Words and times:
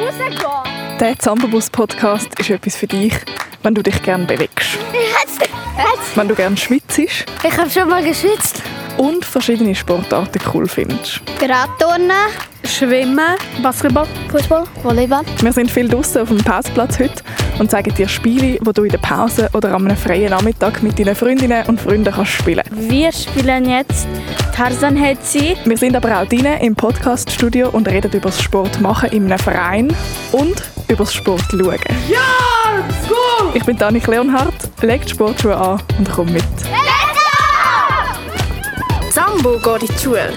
rausgehen. 0.00 0.98
Der 0.98 1.18
Zambabus-Podcast 1.18 2.28
ist 2.38 2.50
etwas 2.50 2.76
für 2.76 2.86
dich, 2.86 3.14
wenn 3.62 3.74
du 3.74 3.82
dich 3.82 4.02
gerne 4.02 4.24
bewegst. 4.24 4.70
Jetzt, 4.92 5.40
jetzt. 5.40 6.16
Wenn 6.16 6.28
du 6.28 6.34
gerne 6.34 6.56
schwitzt 6.56 6.98
Ich 6.98 7.56
habe 7.56 7.70
schon 7.70 7.88
mal 7.88 8.02
geschwitzt. 8.02 8.62
und 8.96 9.24
verschiedene 9.24 9.74
Sportarten 9.74 10.40
cool 10.52 10.68
findest. 10.68 11.20
Radturnen, 11.40 12.10
Schwimmen, 12.70 13.36
Basketball. 13.62 14.06
Fußball, 14.30 14.64
Volleyball. 14.82 15.22
Wir 15.40 15.52
sind 15.52 15.70
viel 15.70 15.88
draußen 15.88 16.22
auf 16.22 16.28
dem 16.28 16.38
Pausplatz 16.38 17.00
heute 17.00 17.22
und 17.58 17.68
zeigen 17.68 17.92
dir 17.94 18.06
Spiele, 18.06 18.58
die 18.60 18.72
du 18.72 18.84
in 18.84 18.90
der 18.90 18.98
Pause 18.98 19.50
oder 19.54 19.74
an 19.74 19.86
einem 19.86 19.96
freien 19.96 20.30
Nachmittag 20.30 20.80
mit 20.82 20.96
deinen 20.98 21.16
Freundinnen 21.16 21.66
und 21.66 21.80
Freunden 21.80 22.14
kannst 22.14 22.30
spielen 22.30 22.62
Wir 22.70 23.10
spielen 23.12 23.68
jetzt 23.68 24.06
Tarzan 24.54 24.96
Hetzi. 24.96 25.56
Wir 25.64 25.76
sind 25.76 25.96
aber 25.96 26.20
auch 26.20 26.26
drinnen 26.26 26.60
im 26.60 26.76
Podcast-Studio 26.76 27.70
und 27.70 27.88
reden 27.88 28.12
über 28.12 28.30
das 28.30 28.40
Sport 28.40 28.80
machen 28.80 29.10
in 29.10 29.24
einem 29.24 29.38
Verein 29.38 29.94
und 30.30 30.62
über 30.86 31.04
das 31.04 31.12
Sport 31.12 31.42
schauen. 31.50 31.76
Ja, 32.08 32.84
go! 33.08 33.50
Ich 33.52 33.64
bin 33.64 33.76
Danik 33.76 34.06
Leonhardt, 34.06 34.70
leg 34.82 35.04
die 35.04 35.10
Sportschuhe 35.10 35.56
an 35.56 35.82
und 35.98 36.08
komm 36.08 36.32
mit. 36.32 36.44
Sambo 39.12 39.58
geht 39.58 39.90
in 39.90 39.96
die 39.96 40.02
Schule. 40.02 40.32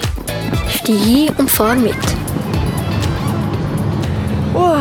Steh 0.68 1.28
ein 1.28 1.36
und 1.36 1.50
fahr 1.50 1.76
mit. 1.76 1.94
Oh, 4.56 4.76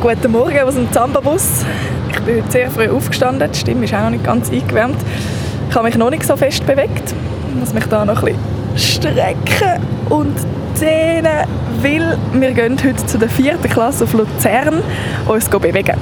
guten 0.00 0.32
Morgen 0.32 0.58
aus 0.60 0.74
dem 0.74 0.90
Zamba-Bus. 0.90 1.66
Ich 2.10 2.20
bin 2.20 2.36
heute 2.36 2.50
sehr 2.50 2.70
früh 2.70 2.88
aufgestanden, 2.88 3.52
die 3.52 3.58
Stimme 3.58 3.84
ist 3.84 3.92
auch 3.92 4.04
noch 4.04 4.10
nicht 4.10 4.24
ganz 4.24 4.50
eingewärmt. 4.50 4.96
Ich 5.68 5.76
habe 5.76 5.84
mich 5.84 5.98
noch 5.98 6.08
nicht 6.08 6.24
so 6.24 6.34
fest 6.34 6.66
bewegt. 6.66 7.14
Ich 7.50 7.54
muss 7.60 7.74
mich 7.74 7.84
da 7.84 8.06
noch 8.06 8.22
ein 8.22 8.34
bisschen 8.74 9.02
strecken 9.02 9.82
und 10.08 10.34
dehnen, 10.80 11.46
weil 11.82 12.16
wir 12.32 12.52
gehen 12.52 12.78
heute 12.82 13.04
zu 13.04 13.18
der 13.18 13.28
vierten 13.28 13.68
Klasse 13.68 14.04
auf 14.04 14.14
Luzern 14.14 14.82
uns 15.26 15.46
bewegen. 15.46 15.98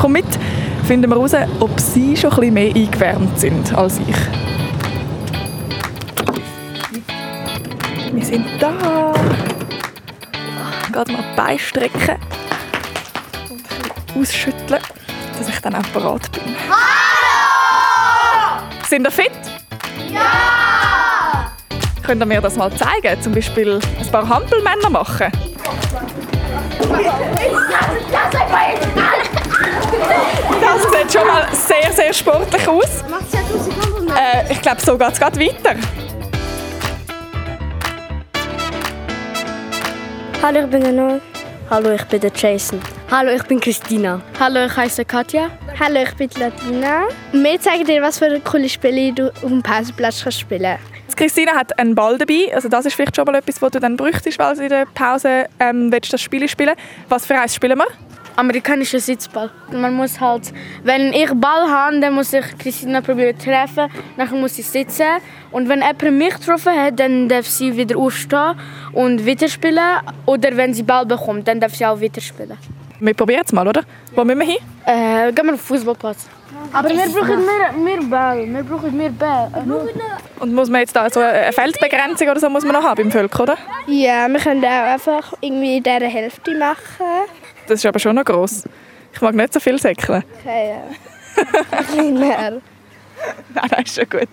Komm 0.00 0.12
mit, 0.12 0.26
finden 0.86 1.10
wir 1.10 1.16
heraus, 1.16 1.32
ob 1.58 1.80
sie 1.80 2.16
schon 2.16 2.30
ein 2.30 2.36
bisschen 2.36 2.54
mehr 2.54 2.76
eingewärmt 2.76 3.40
sind 3.40 3.74
als 3.76 3.98
ich. 4.06 4.16
Wir 8.14 8.24
sind 8.24 8.46
da. 8.60 9.12
Gerade 10.92 11.12
mal 11.12 11.24
die 11.36 12.27
ausschütteln, 14.20 14.80
dass 15.38 15.48
ich 15.48 15.60
dann 15.60 15.74
auch 15.74 15.86
bereit 15.88 16.30
bin. 16.32 16.56
Hallo! 16.68 18.62
Sind 18.88 19.06
ihr 19.06 19.10
fit? 19.10 19.30
Ja! 20.12 21.52
Könnt 22.02 22.22
ihr 22.22 22.26
mir 22.26 22.40
das 22.40 22.56
mal 22.56 22.72
zeigen? 22.74 23.20
Zum 23.20 23.34
Beispiel 23.34 23.78
ein 24.00 24.10
paar 24.10 24.28
Hampelmänner 24.28 24.90
machen? 24.90 25.30
Das 30.60 30.82
sieht 30.82 31.12
schon 31.12 31.26
mal 31.26 31.46
sehr, 31.52 31.92
sehr 31.92 32.12
sportlich 32.12 32.66
aus. 32.66 33.04
Äh, 34.16 34.52
ich 34.52 34.62
glaube, 34.62 34.80
so 34.80 34.96
geht 34.96 35.12
es 35.12 35.18
gerade 35.18 35.38
weiter. 35.38 35.74
Hallo, 40.42 40.60
ich 40.60 40.70
bin 40.70 40.80
der 40.82 40.92
Noel. 40.92 41.20
Hallo, 41.68 41.90
ich 41.90 42.04
bin 42.04 42.20
der 42.20 42.32
Jason. 42.34 42.80
Hallo, 43.10 43.30
ich 43.30 43.42
bin 43.44 43.58
Christina. 43.58 44.20
Hallo, 44.38 44.66
ich 44.66 44.76
heiße 44.76 45.02
Katja. 45.06 45.48
Hallo, 45.80 46.02
ich 46.02 46.14
bin 46.16 46.28
Latina. 46.38 47.04
Wir 47.32 47.58
zeigen 47.58 47.86
dir, 47.86 48.02
was 48.02 48.18
für 48.18 48.38
coole 48.40 48.68
Spiele 48.68 49.14
du 49.14 49.28
auf 49.28 49.40
dem 49.40 49.62
Pausenplatz 49.62 50.22
kannst 50.22 50.40
spielen 50.40 50.76
Jetzt, 51.06 51.16
Christina 51.16 51.52
hat 51.52 51.78
einen 51.78 51.94
Ball 51.94 52.18
dabei. 52.18 52.52
Also 52.54 52.68
das 52.68 52.84
ist 52.84 52.92
vielleicht 52.92 53.16
schon 53.16 53.24
mal 53.24 53.36
etwas, 53.36 53.62
was 53.62 53.70
du 53.70 53.80
dann 53.80 53.96
bräuchtest, 53.96 54.38
weil 54.38 54.54
du 54.56 54.62
in 54.62 54.68
der 54.68 54.84
Pause 54.92 55.46
ähm, 55.58 55.90
willst 55.90 56.12
das 56.12 56.20
Spiel 56.20 56.46
spielen 56.50 56.74
Was 57.08 57.24
für 57.24 57.40
eins 57.40 57.54
spielen 57.54 57.78
wir? 57.78 57.86
Amerikanischer 58.36 59.00
Sitzball. 59.00 59.50
Man 59.72 59.94
muss 59.94 60.20
halt, 60.20 60.52
wenn 60.84 61.14
ich 61.14 61.32
Ball 61.32 61.66
habe, 61.66 62.00
dann 62.00 62.12
muss 62.12 62.34
ich 62.34 62.44
Christina 62.58 63.00
probieren 63.00 63.38
zu 63.38 63.46
treffen. 63.46 63.90
Dann 64.18 64.38
muss 64.38 64.58
ich 64.58 64.66
sitzen. 64.66 65.16
Und 65.50 65.66
wenn 65.70 65.80
jemand 65.80 66.02
mich 66.12 66.34
getroffen 66.34 66.78
hat, 66.78 67.00
dann 67.00 67.26
darf 67.26 67.46
sie 67.46 67.74
wieder 67.74 67.96
aufstehen 67.96 68.54
und 68.92 69.26
weiterspielen. 69.26 70.02
Oder 70.26 70.54
wenn 70.58 70.74
sie 70.74 70.82
Ball 70.82 71.06
bekommt, 71.06 71.48
dann 71.48 71.58
darf 71.58 71.74
sie 71.74 71.86
auch 71.86 72.02
weiterspielen. 72.02 72.58
Wir 73.00 73.14
probieren 73.14 73.42
es 73.44 73.52
mal, 73.52 73.66
oder? 73.66 73.82
Wo 74.14 74.24
müssen 74.24 74.40
wir 74.40 74.46
hin? 74.46 74.56
Äh, 74.84 75.32
gehen 75.32 75.46
wir 75.46 75.54
auf 75.54 75.60
den 75.60 75.66
Fußballplatz. 75.66 76.28
Aber 76.72 76.88
wir 76.88 76.96
brauchen 76.96 77.44
mehr, 77.44 77.72
mehr 77.72 78.02
Ball. 78.02 78.46
Wir 78.46 78.62
brauchen 78.62 78.96
mehr 78.96 79.10
Ball. 79.10 79.50
Und 80.40 80.54
muss 80.54 80.68
man 80.68 80.80
jetzt 80.80 80.96
da 80.96 81.08
so 81.08 81.20
eine 81.20 81.52
Feldbegrenzung 81.52 82.28
oder 82.28 82.40
so 82.40 82.50
muss 82.50 82.64
man 82.64 82.72
noch 82.72 82.82
haben 82.82 82.96
beim 82.96 83.10
Völker, 83.10 83.42
oder? 83.44 83.58
Ja, 83.86 84.28
wir 84.28 84.40
können 84.40 84.64
auch 84.64 84.68
einfach 84.68 85.32
irgendwie 85.40 85.76
in 85.76 85.82
dieser 85.82 86.08
Hälfte 86.08 86.56
machen. 86.56 87.28
Das 87.66 87.80
ist 87.80 87.86
aber 87.86 87.98
schon 87.98 88.16
noch 88.16 88.24
gross. 88.24 88.64
Ich 89.12 89.20
mag 89.20 89.34
nicht 89.34 89.52
so 89.52 89.60
viel 89.60 89.78
säckeln. 89.78 90.24
Okay, 90.40 90.70
ja. 90.70 91.44
Ein 91.70 91.86
bisschen 91.86 92.18
mehr. 92.18 92.50
Nein, 93.54 93.68
das 93.70 93.80
ist 93.80 93.94
schon 93.96 94.08
gut. 94.08 94.28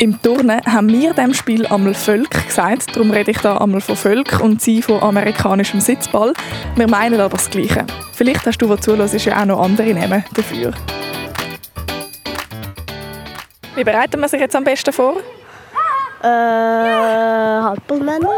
Im 0.00 0.20
Turnen 0.22 0.62
haben 0.64 0.88
wir 0.88 1.12
dem 1.12 1.34
Spiel 1.34 1.66
einmal 1.66 1.92
Völk 1.92 2.46
gesagt. 2.46 2.96
Darum 2.96 3.10
rede 3.10 3.32
ich 3.32 3.38
da 3.40 3.58
einmal 3.58 3.82
von 3.82 3.96
Völk 3.96 4.40
und 4.40 4.62
sie 4.62 4.80
von 4.80 5.02
amerikanischem 5.02 5.78
Sitzball. 5.78 6.32
Wir 6.74 6.88
meinen 6.88 7.20
aber 7.20 7.36
das 7.36 7.50
Gleiche. 7.50 7.84
Vielleicht 8.14 8.46
hast 8.46 8.62
du, 8.62 8.66
der 8.66 8.80
zuhörst, 8.80 9.26
ja 9.26 9.38
auch 9.38 9.44
noch 9.44 9.60
andere 9.60 9.92
Namen 9.92 10.24
dafür. 10.32 10.72
Wie 13.74 13.84
bereitet 13.84 14.18
man 14.18 14.30
sich 14.30 14.40
jetzt 14.40 14.56
am 14.56 14.64
besten 14.64 14.90
vor? 14.90 15.16
Äh, 16.22 16.26
Hampelmänner? 16.26 18.30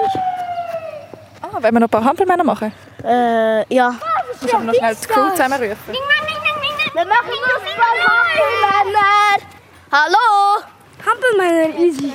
Ah, 1.42 1.58
wenn 1.60 1.74
wir 1.74 1.78
noch 1.78 1.86
ein 1.86 1.90
paar 1.90 2.04
Hampelmänner 2.04 2.42
machen? 2.42 2.72
Äh, 3.04 3.72
ja. 3.72 3.94
Musst 4.40 4.52
aber 4.52 4.64
noch 4.64 4.74
schnell 4.74 4.96
die 5.00 5.06
Crew 5.06 5.30
zusammenrufen. 5.30 5.94
Wir 6.92 7.04
machen 7.04 7.30
Hampelmänner. 7.54 8.32
Hallo! 9.92 10.71
Hampelmänner, 11.12 11.78
easy. 11.78 12.12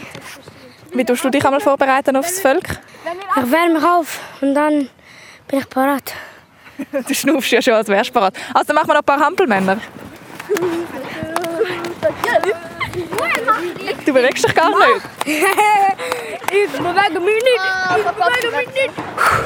Wie 0.93 1.05
tust 1.05 1.23
du 1.23 1.29
dich 1.29 1.45
einmal 1.45 1.59
vorbereiten 1.59 2.15
aufs 2.15 2.39
Völk? 2.39 2.79
Ich 3.35 3.51
wärme 3.51 3.75
mich 3.75 3.83
auf 3.83 4.19
und 4.41 4.55
dann 4.55 4.89
bin 5.47 5.59
ich 5.59 5.69
parat. 5.69 6.13
Du 7.07 7.13
schnaufst 7.13 7.51
ja 7.51 7.61
schon, 7.61 7.73
als 7.73 7.87
wärst 7.87 8.09
du 8.11 8.13
bereit. 8.13 8.35
Also 8.53 8.67
dann 8.67 8.75
machen 8.75 8.89
wir 8.89 8.93
noch 8.93 9.01
ein 9.01 9.05
paar 9.05 9.19
Hampelmänner. 9.19 9.79
Du 14.05 14.13
bewegst 14.13 14.47
dich 14.47 14.55
gar 14.55 14.69
nicht. 14.69 15.01
Ich 16.49 16.71
bewege 16.71 17.19
mich 17.19 17.43
nicht. 17.43 17.59
Ich 17.97 18.03
bewege 18.05 18.55
mich 18.55 18.67
nicht. 18.73 18.93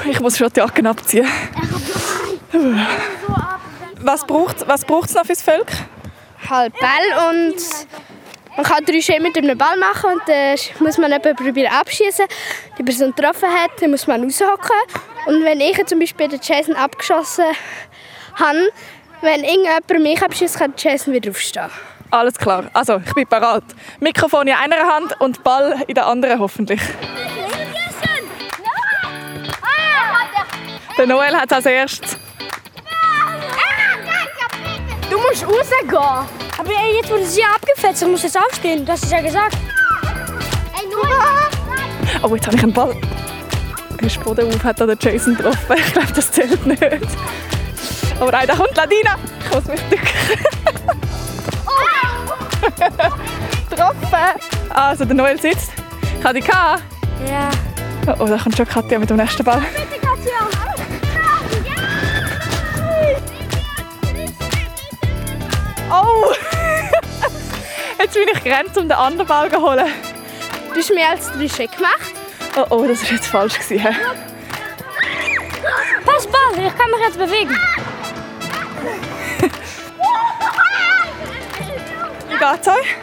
Ich 0.05 0.19
muss 0.19 0.37
schon 0.37 0.49
die 0.49 0.59
Jacken 0.59 0.85
abziehen. 0.85 1.27
Was 4.01 4.25
braucht 4.25 4.67
was 4.67 4.85
braucht's 4.85 5.13
noch 5.13 5.25
fürs 5.25 5.41
Völk? 5.41 5.71
Halt 6.49 6.73
Ball 6.79 7.29
und 7.29 7.55
man 8.61 8.71
kann 8.71 8.85
drei 8.85 9.01
Schäme 9.01 9.29
mit 9.29 9.37
einem 9.37 9.57
Ball 9.57 9.75
machen 9.77 10.11
und 10.13 10.21
dann 10.27 10.57
muss 10.79 10.97
man 10.97 11.11
eben 11.11 11.35
probieren 11.35 11.73
abschießen. 11.73 12.25
Die 12.77 12.83
Person 12.83 13.13
getroffen 13.15 13.49
hat, 13.49 13.71
dann 13.79 13.91
muss 13.91 14.05
man 14.05 14.23
raushocken. 14.23 14.75
Und 15.25 15.43
wenn 15.43 15.59
ich 15.59 15.83
zum 15.87 15.99
Beispiel 15.99 16.27
den 16.27 16.39
Jason 16.41 16.75
abgeschossen 16.75 17.45
habe, 18.35 18.69
wenn 19.21 19.43
irgendjemand 19.43 19.89
mich 19.99 20.21
abschießt, 20.21 20.59
kann 20.59 20.73
der 20.75 20.91
Jason 20.91 21.13
wieder 21.13 21.31
aufstehen. 21.31 21.69
Alles 22.11 22.35
klar. 22.37 22.69
Also, 22.73 23.01
ich 23.03 23.13
bin 23.13 23.27
bereit. 23.27 23.63
Mikrofon 23.99 24.47
in 24.47 24.53
einer 24.53 24.85
Hand 24.85 25.19
und 25.19 25.43
Ball 25.43 25.81
in 25.87 25.95
der 25.95 26.05
anderen 26.05 26.39
hoffentlich. 26.39 26.81
Der 30.97 31.07
Noel 31.07 31.35
hat 31.35 31.51
als 31.51 31.65
erstes. 31.65 32.17
Du 35.09 35.17
musst 35.17 35.47
rausgehen. 35.47 36.40
Aber 36.61 36.69
ey, 36.69 36.97
jetzt 36.97 37.09
wurde 37.09 37.25
sie 37.25 37.43
abgefetzt, 37.43 38.03
du 38.03 38.07
musst 38.07 38.23
jetzt 38.23 38.37
aufstehen. 38.37 38.85
Du 38.85 38.91
hast 38.91 39.03
es 39.03 39.09
ja 39.09 39.19
gesagt. 39.19 39.57
Oh, 42.21 42.35
jetzt 42.35 42.45
habe 42.45 42.55
ich 42.55 42.61
einen 42.61 42.71
Ball. 42.71 42.95
Der 43.99 44.23
Boden 44.23 44.53
auf 44.53 44.63
hat 44.63 44.79
da 44.79 44.85
der 44.85 44.97
Jason 44.99 45.35
getroffen. 45.35 45.75
Ich 45.75 45.91
glaube, 45.93 46.13
das 46.13 46.31
zählt 46.31 46.63
nicht. 46.67 46.83
Aber 48.19 48.31
nein, 48.31 48.47
da 48.47 48.55
kommt 48.55 48.75
Ladina. 48.75 49.15
Ich 49.43 49.55
muss 49.55 49.65
mich 49.65 49.81
drücken. 49.89 50.07
Getroffen. 53.67 54.05
Also, 54.69 55.05
der 55.05 55.15
Noel 55.15 55.41
sitzt. 55.41 55.71
Ich 56.19 56.23
habe 56.23 56.39
die 56.39 56.45
gehabt. 56.45 56.83
Ja. 57.27 57.49
Oh, 58.19 58.25
da 58.25 58.37
kommt 58.37 58.55
schon 58.55 58.67
Katja 58.67 58.99
mit 58.99 59.09
dem 59.09 59.17
nächsten 59.17 59.43
Ball. 59.43 59.63
Oh! 60.03 60.60
Jetzt 68.21 68.27
bin 68.27 68.37
ich 68.37 68.43
gerannt, 68.43 68.77
um 68.77 68.87
den 68.87 68.91
anderen 68.91 69.27
Ball 69.27 69.49
zu 69.49 69.59
holen. 69.59 69.91
Du 70.69 70.79
hast 70.79 70.93
mehr 70.93 71.09
als 71.09 71.31
drei 71.31 71.49
Schritte 71.49 71.75
gemacht. 71.75 72.13
Oh, 72.55 72.65
oh, 72.69 72.87
das 72.87 73.03
war 73.03 73.11
jetzt 73.13 73.25
falsch. 73.25 73.57
Gewesen. 73.57 73.95
Pass 76.05 76.27
Ball, 76.27 76.67
ich 76.67 76.77
kann 76.77 76.91
mich 76.91 76.99
jetzt 77.03 77.17
bewegen. 77.17 77.57
Wie 82.29 82.37
geht's 82.37 82.67
euch? 82.67 82.95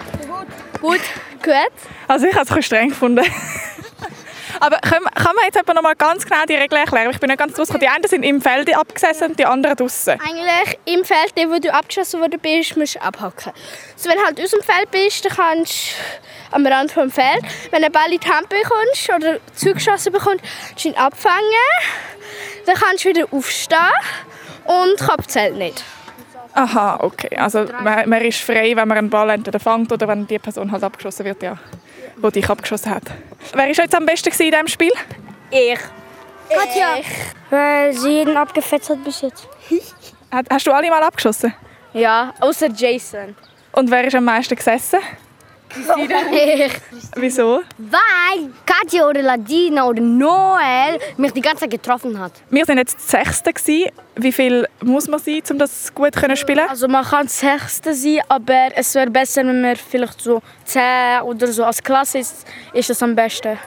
Gut. 0.81 1.01
Gut. 1.43 1.73
Also 2.07 2.27
ich 2.27 2.37
habe 2.37 2.59
es 2.61 2.67
streng 2.67 2.91
gefunden. 2.91 3.25
Aber 4.61 4.79
können, 4.79 5.05
kann 5.15 5.35
man 5.37 5.45
jetzt 5.45 5.67
noch 5.67 5.83
mal 5.83 5.95
ganz 5.95 6.25
genau 6.25 6.45
die 6.49 6.55
Regeln 6.55 6.81
erklären? 6.81 7.11
Ich 7.11 7.21
bin 7.21 7.29
nicht 7.29 7.39
ganz 7.39 7.59
rausgekommen. 7.59 7.81
Die 7.81 7.89
einen 7.89 8.07
sind 8.07 8.23
im 8.23 8.41
Feld 8.41 8.75
abgesessen 8.75 9.31
und 9.31 9.39
die 9.39 9.47
anderen 9.47 9.77
draußen. 9.77 10.21
Eigentlich 10.21 10.79
im 10.85 11.05
Feld, 11.05 11.33
wo 11.49 11.59
du 11.59 11.73
abgeschossen 11.73 12.21
worden 12.21 12.41
bist, 12.41 12.77
musst 12.77 12.97
du 12.97 13.03
abhacken. 13.03 13.53
Also 13.95 14.09
wenn 14.09 14.17
du 14.17 14.25
halt 14.25 14.41
aus 14.41 14.51
dem 14.51 14.63
Feld 14.63 14.91
bist, 14.91 15.25
dann 15.25 15.33
kannst 15.33 15.73
du 16.51 16.57
am 16.57 16.67
Rand 16.67 16.93
vom 16.93 17.11
Feld, 17.11 17.43
wenn 17.71 17.81
du 17.81 17.87
einen 17.87 17.93
Ball 17.93 18.13
in 18.13 18.21
die 18.21 18.29
Hand 18.29 18.49
bekommst 18.49 19.11
oder 19.15 19.39
zugeschossen 19.55 20.13
bekommst, 20.13 20.45
kannst 20.69 20.85
du 20.85 20.89
ihn 20.89 20.97
abfangen. 20.97 21.39
Dann 22.67 22.77
kannst 22.77 23.05
du 23.05 23.09
wieder 23.11 23.27
aufstehen 23.31 23.79
und 24.65 24.99
Kopf 24.99 25.27
zählt 25.27 25.57
nicht. 25.57 25.83
Aha, 26.55 26.99
okay. 27.03 27.37
Also 27.37 27.67
man, 27.83 28.09
man 28.09 28.23
ist 28.23 28.41
frei, 28.41 28.75
wenn 28.75 28.89
man 28.89 28.99
einen 28.99 29.11
Ball 29.11 29.31
entweder 29.31 29.61
fängt 29.61 29.93
oder 29.93 30.09
wenn 30.09 30.27
die 30.27 30.39
Person 30.39 30.71
halt 30.73 30.83
abgeschossen 30.83 31.25
wird, 31.25 31.43
ja, 31.43 31.57
die 32.23 32.31
dich 32.33 32.49
abgeschossen 32.49 32.95
hat. 32.95 33.05
Wer 33.53 33.61
war 33.61 33.69
jetzt 33.69 33.95
am 33.95 34.07
besten 34.07 34.31
in 34.31 34.51
diesem 34.51 34.69
Spiel? 34.69 34.93
Ich. 35.51 35.79
Katja. 36.49 36.97
Weil 37.51 37.93
sie 37.93 38.11
jeden 38.11 38.37
abgefetzt 38.37 38.91
hat 38.91 39.05
bis 39.05 39.21
jetzt. 39.21 39.49
Hast 40.51 40.67
du 40.67 40.73
alle 40.73 40.89
mal 40.89 41.03
abgeschossen? 41.03 41.55
Ja, 41.93 42.35
außer 42.41 42.69
Jason. 42.71 43.35
Und 43.73 43.91
wer 43.91 44.05
ist 44.05 44.15
am 44.15 44.25
meisten 44.25 44.57
gesessen? 44.57 45.01
Wieso? 47.17 47.63
Weil 47.79 48.51
Katja 48.65 49.07
oder 49.09 49.23
Ladina 49.23 49.85
oder 49.85 50.01
Noel 50.01 50.99
mich 51.17 51.33
die 51.33 51.41
ganze 51.41 51.63
Zeit 51.63 51.71
getroffen 51.71 52.19
hat. 52.19 52.33
Wir 52.51 52.67
waren 52.67 52.79
jetzt 52.79 52.97
das 52.97 53.09
Sechste. 53.09 53.53
Gewesen. 53.53 53.91
Wie 54.17 54.33
viel 54.33 54.67
muss 54.83 55.09
man 55.09 55.21
sein, 55.21 55.43
um 55.51 55.59
das 55.59 55.95
gut 55.95 56.15
zu 56.15 56.37
spielen? 56.37 56.69
Also 56.69 56.89
man 56.89 57.05
kann 57.05 57.27
das 57.27 57.39
Sechste 57.39 57.95
sein, 57.95 58.21
aber 58.29 58.69
es 58.75 58.95
wäre 58.95 59.11
besser, 59.11 59.45
wenn 59.45 59.63
wir 59.63 59.77
vielleicht 59.77 60.21
so 60.21 60.43
10 60.65 61.23
oder 61.25 61.47
so 61.47 61.65
als 61.65 61.83
Klasse 61.83 62.19
ist, 62.19 62.47
ist 62.73 62.91
es 62.91 63.03
am 63.03 63.15
besten. 63.15 63.59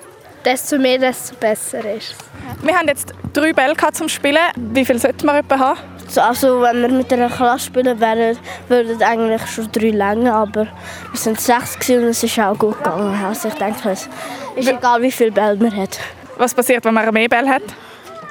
Desto 0.43 0.77
mehr, 0.77 0.97
desto 0.97 1.35
besser 1.35 1.93
ist 1.93 2.15
Wir 2.63 2.75
haben 2.75 2.87
jetzt 2.87 3.13
drei 3.31 3.53
Bälle 3.53 3.75
zum 3.93 4.09
Spielen. 4.09 4.39
Wie 4.55 4.83
viel 4.83 4.97
sollten 4.99 5.25
wir 5.25 5.37
etwa 5.37 5.59
haben? 5.59 5.79
Also 6.17 6.61
wenn 6.61 6.81
wir 6.81 6.89
mit 6.89 7.11
einer 7.13 7.29
Klasse 7.29 7.65
spielen 7.65 7.99
wären, 7.99 8.37
würden 8.67 9.01
eigentlich 9.01 9.45
schon 9.47 9.71
drei 9.71 9.89
länger, 9.89 10.33
aber 10.33 10.67
wir 11.11 11.19
sind 11.19 11.39
sechs 11.39 11.89
und 11.89 12.03
es 12.03 12.23
ist 12.23 12.39
auch 12.39 12.57
gut 12.57 12.77
gegangen. 12.77 13.17
Also 13.23 13.47
ich 13.47 13.53
denke, 13.55 13.89
es 13.89 14.09
ist 14.55 14.67
egal, 14.67 15.01
wie 15.01 15.11
viele 15.11 15.31
Bälle 15.31 15.55
man 15.57 15.75
hat. 15.75 15.99
Was 16.37 16.53
passiert, 16.53 16.83
wenn 16.85 16.93
man 16.93 17.13
mehr 17.13 17.29
Bälle 17.29 17.49
hat? 17.49 17.63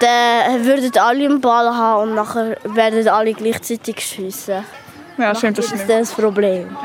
Dann 0.00 0.64
würden 0.64 0.90
alle 0.98 1.24
einen 1.26 1.40
Ball 1.40 1.74
haben 1.74 2.08
und 2.08 2.14
nachher 2.14 2.56
werden 2.64 3.06
alle 3.08 3.34
gleichzeitig 3.34 4.00
schiessen. 4.00 4.64
Ja, 5.18 5.34
stimmt, 5.34 5.58
das 5.58 5.70
ist 5.70 5.88
das 5.88 6.12
Problem. 6.12 6.76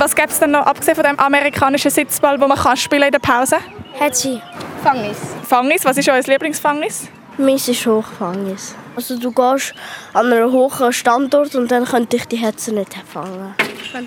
Was 0.00 0.16
gibt 0.16 0.30
es 0.30 0.40
denn 0.40 0.52
noch, 0.52 0.64
abgesehen 0.64 0.94
von 0.94 1.04
dem 1.04 1.18
amerikanischen 1.18 1.90
Sitzball, 1.90 2.38
den 2.38 2.48
man 2.48 2.56
kann 2.56 2.74
spielen 2.74 3.02
in 3.02 3.12
der 3.12 3.18
Pause? 3.18 3.56
Hat 4.00 4.16
sie. 4.16 4.40
Fangis. 4.82 5.18
Fangis, 5.46 5.84
was 5.84 5.98
ist 5.98 6.08
euer 6.08 6.22
Lieblingsfangis? 6.22 7.08
Meins 7.36 7.68
ist 7.68 7.84
Hochfangis. 7.84 8.74
Also 8.96 9.18
du 9.18 9.30
gehst 9.30 9.74
an 10.14 10.32
einen 10.32 10.50
hohen 10.50 10.90
Standort 10.90 11.54
und 11.54 11.70
dann 11.70 11.84
könnte 11.84 12.16
ich 12.16 12.24
die 12.24 12.38
Hetze 12.38 12.72
nicht 12.72 12.94
fangen. 13.12 13.54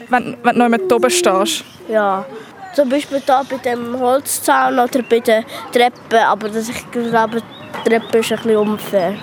Wenn, 0.09 0.35
wenn 0.41 0.55
du 0.55 0.59
noch 0.63 0.69
mit 0.69 0.91
oben 0.91 1.11
stehst. 1.11 1.63
Ja. 1.87 2.25
Zum 2.73 2.89
Beispiel 2.89 3.21
da 3.23 3.43
bei 3.47 3.57
dem 3.57 3.99
Holzzaun 3.99 4.79
oder 4.79 5.03
bei 5.03 5.19
der 5.19 5.43
Treppe, 5.71 6.25
aber 6.25 6.49
das, 6.49 6.69
ich 6.69 6.89
glaube, 6.89 7.43
die 7.85 7.89
Treppe 7.89 8.17
ist 8.17 8.31
ein 8.31 8.37
bisschen 8.37 8.57
unfair. 8.57 9.13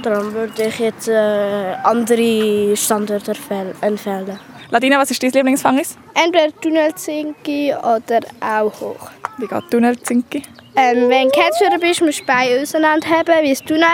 Darum 0.00 0.32
würde 0.32 0.62
ich 0.62 0.78
jetzt 0.78 1.08
äh, 1.08 1.74
andere 1.82 2.76
Standorte 2.76 3.32
empfehlen. 3.80 4.38
Ladina, 4.70 4.98
was 4.98 5.10
ist 5.10 5.22
dein 5.22 5.30
Lieblingsfangis? 5.30 5.96
Entweder 6.14 6.60
Tunnelzinki 6.60 7.72
oder 7.72 8.20
auch 8.40 8.80
hoch. 8.80 9.10
Wie 9.38 9.46
geht 9.46 9.70
Tunnelzinki? 9.70 10.42
Ähm, 10.76 11.08
wenn 11.08 11.28
du 11.28 11.30
Ketzführer 11.30 11.78
bist, 11.78 12.02
musst 12.02 12.20
du 12.20 12.26
Beine 12.26 12.62
auseinanderheben, 12.62 13.34
wie 13.42 13.50
ein 13.50 13.66
Tunnel. 13.66 13.86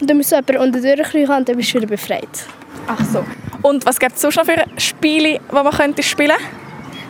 Und 0.00 0.08
dann 0.08 0.16
muss 0.16 0.30
jemand 0.30 0.56
unter 0.56 0.80
durchkriechen 0.80 1.34
und 1.34 1.48
dann 1.48 1.56
bist 1.56 1.70
du 1.70 1.78
wieder 1.78 1.88
befreit. 1.88 2.28
Ach 2.86 3.04
so. 3.04 3.24
Und 3.62 3.84
was 3.84 3.98
gibt 3.98 4.14
es 4.14 4.22
sonst 4.22 4.36
noch 4.36 4.44
für 4.44 4.64
Spiele, 4.76 5.40
die 5.40 5.54
man 5.54 5.70
könnte 5.70 6.02
spielen 6.02 6.36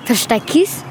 Versteckis? 0.05 0.83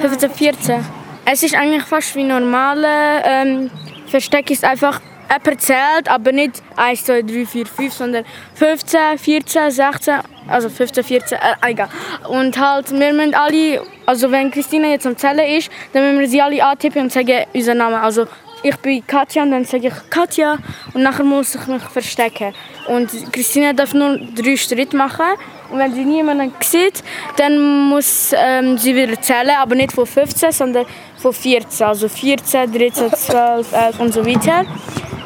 15, 0.00 0.30
14. 0.30 0.84
Es 1.24 1.42
ist 1.42 1.54
eigentlich 1.54 1.84
fast 1.84 2.14
wie 2.16 2.24
normale 2.24 3.22
ähm, 3.24 3.70
Versteck 4.06 4.50
ist 4.50 4.64
einfach 4.64 5.00
jemand 5.30 5.60
zählt, 5.60 6.08
aber 6.08 6.32
nicht 6.32 6.62
1, 6.76 7.04
2, 7.04 7.22
3, 7.22 7.46
4, 7.46 7.66
5, 7.66 7.92
sondern 7.92 8.24
15, 8.54 9.18
14, 9.18 9.70
16, 9.70 10.14
also 10.48 10.68
15, 10.68 11.04
14, 11.04 11.38
äh, 11.38 11.70
egal. 11.70 11.88
Und 12.28 12.58
halt, 12.58 12.90
wir 12.90 13.12
müssen 13.12 13.34
alle, 13.34 13.82
also 14.06 14.30
wenn 14.30 14.50
Christina 14.50 14.88
jetzt 14.88 15.06
am 15.06 15.16
Zählen 15.16 15.46
ist, 15.58 15.70
dann 15.92 16.04
müssen 16.04 16.20
wir 16.20 16.28
sie 16.28 16.42
alle 16.42 16.64
antippen 16.64 17.02
und 17.02 17.12
sagen 17.12 17.44
unseren 17.52 17.78
Namen. 17.78 17.96
Also 17.96 18.26
ich 18.62 18.76
bin 18.78 19.06
Katja 19.06 19.42
und 19.42 19.50
dann 19.50 19.64
sage 19.64 19.88
ich 19.88 20.10
Katja 20.10 20.58
und 20.94 21.02
nachher 21.02 21.24
muss 21.24 21.54
ich 21.54 21.66
mich 21.66 21.82
verstecken. 21.82 22.54
Und 22.88 23.10
Christina 23.32 23.72
darf 23.72 23.92
nur 23.92 24.18
drei 24.18 24.56
Schritte 24.56 24.96
machen 24.96 25.36
und 25.70 25.78
wenn 25.78 25.92
sie 25.94 26.04
niemanden 26.04 26.52
sieht, 26.60 27.02
dann 27.36 27.58
muss 27.88 28.32
ähm, 28.34 28.78
sie 28.78 28.94
wieder 28.94 29.20
zählen, 29.20 29.56
aber 29.58 29.74
nicht 29.74 29.92
von 29.92 30.06
15, 30.06 30.52
sondern 30.52 30.86
von 31.16 31.32
14. 31.32 31.86
Also 31.86 32.08
14, 32.08 32.72
13, 32.72 33.12
12, 33.12 33.72
11 33.72 34.00
und 34.00 34.14
so 34.14 34.24
weiter. 34.24 34.64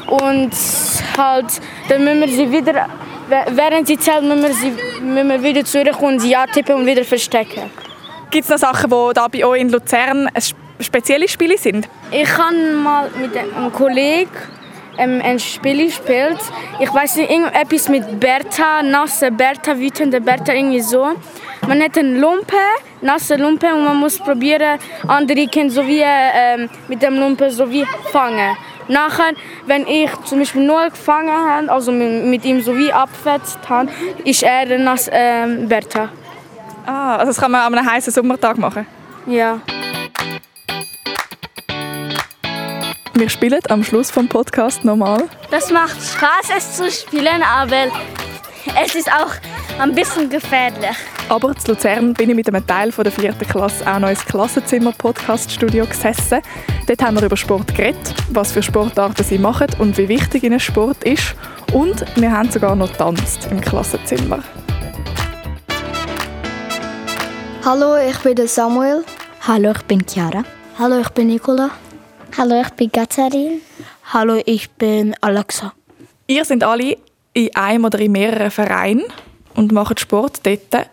Und 0.07 0.51
halt, 1.17 1.61
dann 1.89 2.05
müssen 2.05 2.21
wir 2.21 2.29
sie 2.29 2.51
wieder, 2.51 2.89
während 3.29 3.87
sie 3.87 3.99
zählt, 3.99 4.23
müssen 4.23 4.43
wir, 4.43 4.55
sie, 4.55 4.73
müssen 5.01 5.29
wir 5.29 5.43
wieder 5.43 5.65
zurückkommen 5.65 6.15
und 6.15 6.21
sie 6.21 6.35
antippen 6.35 6.75
und 6.75 6.87
wieder 6.87 7.05
verstecken. 7.05 7.71
Gibt 8.31 8.45
es 8.45 8.51
noch 8.51 8.59
Sachen, 8.59 8.91
die 8.91 9.15
da 9.15 9.29
bei 9.29 9.45
euch 9.45 9.61
in 9.61 9.71
Luzern 9.71 10.29
spezielle 10.81 11.29
Spiele 11.29 11.57
sind? 11.57 11.89
Ich 12.11 12.29
habe 12.37 12.55
mal 12.55 13.11
mit 13.19 13.37
einem 13.37 13.73
Kollegen 13.73 14.31
ähm, 14.99 15.21
ein 15.25 15.39
Spiel 15.39 15.87
gespielt. 15.87 16.39
Ich 16.81 16.93
weiß 16.93 17.17
nicht, 17.17 17.31
irgendetwas 17.31 17.89
mit 17.89 18.21
Bertha, 18.21 18.83
nasse 18.83 19.31
Bertha, 19.31 19.79
wütende 19.79 20.21
Bertha, 20.21 20.53
irgendwie 20.53 20.81
so. 20.81 21.13
Man 21.67 21.83
hat 21.83 21.97
eine 21.99 22.19
Lumpe, 22.19 22.57
nasse 23.01 23.37
Lumpe 23.37 23.73
und 23.75 23.85
man 23.85 23.97
muss 23.97 24.19
probieren, 24.19 24.79
andere 25.07 25.47
Kinder 25.47 25.73
so 25.73 25.87
wie, 25.87 26.03
ähm, 26.05 26.69
mit 26.89 27.03
dem 27.03 27.19
Lumpe 27.19 27.51
so 27.51 27.71
wie 27.71 27.87
fangen. 28.13 28.57
Nachher, 28.89 29.33
wenn 29.67 29.87
ich 29.87 30.11
zum 30.25 30.39
Beispiel 30.39 30.63
nur 30.63 30.89
gefangen 30.89 31.31
habe, 31.31 31.71
also 31.71 31.93
mit, 31.93 32.45
ihm 32.45 32.63
so 32.63 32.77
wie 32.77 32.93
abgefetzt 32.93 33.59
habe, 33.69 33.91
ist 34.25 34.43
er 34.43 34.79
nasse 34.79 35.11
ähm, 35.13 35.69
Bertha. 35.69 36.09
Ah, 36.87 37.17
also 37.17 37.27
das 37.27 37.37
kann 37.39 37.51
man 37.51 37.61
an 37.61 37.75
einem 37.75 37.91
heißen 37.91 38.13
Sommertag 38.13 38.57
machen. 38.57 38.87
Ja. 39.27 39.61
Wir 43.13 43.29
spielen 43.29 43.61
am 43.69 43.85
Schluss 43.85 44.11
vom 44.11 44.29
Podcast 44.29 44.85
nochmal. 44.85 45.25
Das 45.51 45.71
macht 45.71 45.97
Spaß, 46.01 46.57
es 46.57 46.77
zu 46.77 46.91
spielen, 46.91 47.43
aber 47.43 47.89
es 48.83 48.95
ist 48.95 49.11
auch 49.13 49.33
ein 49.79 49.95
bisschen 49.95 50.29
gefährlich. 50.29 50.97
Aber 51.29 51.55
zu 51.55 51.73
Luzern 51.73 52.13
bin 52.13 52.31
ich 52.31 52.37
mit 52.37 52.49
einem 52.49 52.67
Teil 52.67 52.91
von 52.91 53.05
der 53.05 53.13
vierten 53.13 53.47
Klasse 53.47 53.87
auch 53.87 54.01
noch 54.01 54.09
ins 54.09 54.25
Klassenzimmer-Podcast-Studio 54.25 55.87
gesessen. 55.87 56.41
Dort 56.87 57.03
haben 57.03 57.17
wir 57.17 57.25
über 57.25 57.37
Sport 57.37 57.75
geredet, 57.77 58.15
was 58.31 58.51
für 58.51 58.63
Sportarten 58.63 59.23
sie 59.23 59.39
machen 59.39 59.69
und 59.79 59.97
wie 59.97 60.09
wichtig 60.09 60.43
ihnen 60.43 60.59
Sport 60.59 61.05
ist. 61.05 61.37
Und 61.73 62.05
wir 62.17 62.33
haben 62.33 62.51
sogar 62.51 62.75
noch 62.75 62.91
getanzt 62.91 63.49
im 63.53 63.61
Klassenzimmer. 63.61 64.43
Hallo, 67.65 67.97
ich 67.97 68.19
bin 68.19 68.35
der 68.35 68.49
Samuel. 68.49 69.05
Hallo, 69.47 69.71
ich 69.71 69.83
bin 69.83 70.05
Chiara. 70.05 70.43
Hallo, 70.79 70.99
ich 71.01 71.11
bin 71.11 71.29
Nicola. 71.29 71.71
Hallo, 72.37 72.61
ich 72.63 72.71
bin 72.71 72.91
Katharin. 72.91 73.61
Hallo, 74.13 74.41
ich 74.45 74.71
bin 74.71 75.15
Alexa. 75.21 75.73
Ihr 76.27 76.45
seid 76.45 76.65
alle 76.65 76.97
in 77.33 77.55
einem 77.55 77.85
oder 77.85 78.01
in 78.01 78.13
mehreren 78.13 78.51
Vereinen 78.51 79.05
und 79.59 79.73
macht 79.73 80.01
Sport 80.01 80.41
dort. 80.45 80.89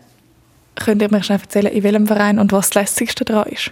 Könnt 0.74 1.00
ihr 1.00 1.10
mir 1.10 1.22
schnell 1.22 1.38
erzählen, 1.40 1.72
in 1.72 1.82
welchem 1.84 2.06
Verein 2.06 2.38
und 2.38 2.52
was 2.52 2.68
das 2.70 2.82
Lässigste 2.82 3.24
daran 3.24 3.50
ist? 3.50 3.70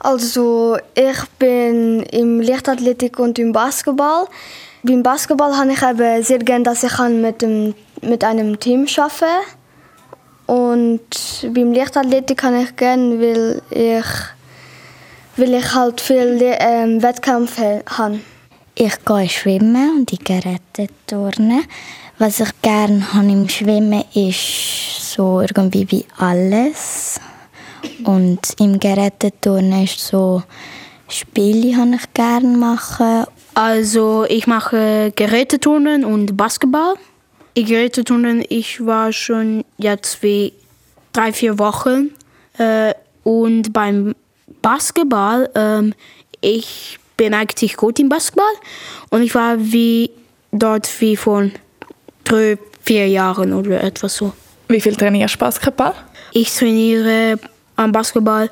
Also, 0.00 0.78
ich 0.94 1.24
bin 1.38 2.02
im 2.04 2.40
Leichtathletik 2.40 3.18
und 3.18 3.38
im 3.38 3.52
Basketball. 3.52 4.26
Beim 4.82 5.02
Basketball 5.02 5.56
habe 5.56 5.72
ich 5.72 5.82
eben 5.82 6.22
sehr 6.24 6.38
gerne, 6.38 6.64
dass 6.64 6.82
ich 6.82 6.92
kann 6.92 7.20
mit, 7.20 7.42
dem, 7.42 7.74
mit 8.00 8.24
einem 8.24 8.58
Team 8.58 8.86
arbeiten 8.96 9.46
Und 10.46 11.46
beim 11.54 11.72
Leichtathletik 11.74 12.38
kann 12.38 12.58
ich 12.58 12.74
gerne, 12.76 13.20
weil 13.20 13.62
ich, 13.70 14.06
weil 15.36 15.54
ich 15.54 15.74
halt 15.74 16.00
viele 16.00 16.56
ähm, 16.58 17.02
Wettkämpfe 17.02 17.84
habe. 17.86 18.20
Ich 18.74 19.04
gehe 19.04 19.28
schwimmen 19.28 19.98
und 19.98 20.12
ich 20.12 20.24
Geräteturnen. 20.24 21.64
Was 22.20 22.38
ich 22.38 22.50
gerne 22.60 23.14
habe 23.14 23.32
im 23.32 23.48
Schwimmen 23.48 24.04
ist 24.12 25.14
so 25.14 25.40
irgendwie 25.40 25.90
wie 25.90 26.04
alles. 26.18 27.18
Und 28.04 28.40
im 28.58 28.78
Geräteturnen 28.78 29.84
ist 29.84 30.00
so 30.00 30.42
Spiele 31.08 31.78
habe 31.78 31.94
ich 31.94 32.12
gerne 32.12 32.58
machen. 32.58 33.24
Also 33.54 34.26
ich 34.28 34.46
mache 34.46 35.14
Geräteturnen 35.16 36.04
und 36.04 36.36
Basketball. 36.36 36.96
in 37.54 37.64
Geräteturnen, 37.64 38.44
ich 38.50 38.84
war 38.84 39.14
schon 39.14 39.64
jetzt 39.78 40.22
wie 40.22 40.52
drei, 41.14 41.32
vier 41.32 41.58
Wochen. 41.58 42.10
Äh, 42.58 42.92
und 43.24 43.72
beim 43.72 44.14
Basketball, 44.60 45.48
ähm, 45.54 45.94
ich 46.42 46.98
bin 47.16 47.32
eigentlich 47.32 47.78
gut 47.78 47.98
im 47.98 48.10
Basketball. 48.10 48.52
Und 49.08 49.22
ich 49.22 49.34
war 49.34 49.56
wie 49.58 50.10
dort 50.52 50.86
wie 51.00 51.16
vor 51.16 51.48
drei, 52.30 52.58
vier 52.82 53.08
Jahren 53.08 53.52
oder 53.52 53.82
etwas 53.82 54.16
so. 54.16 54.32
Wie 54.68 54.80
viel 54.80 54.94
trainierst 54.94 55.34
du 55.34 55.38
Basketball? 55.38 55.94
Ich 56.32 56.54
trainiere 56.54 57.38
am 57.76 57.92
Basketball 57.92 58.50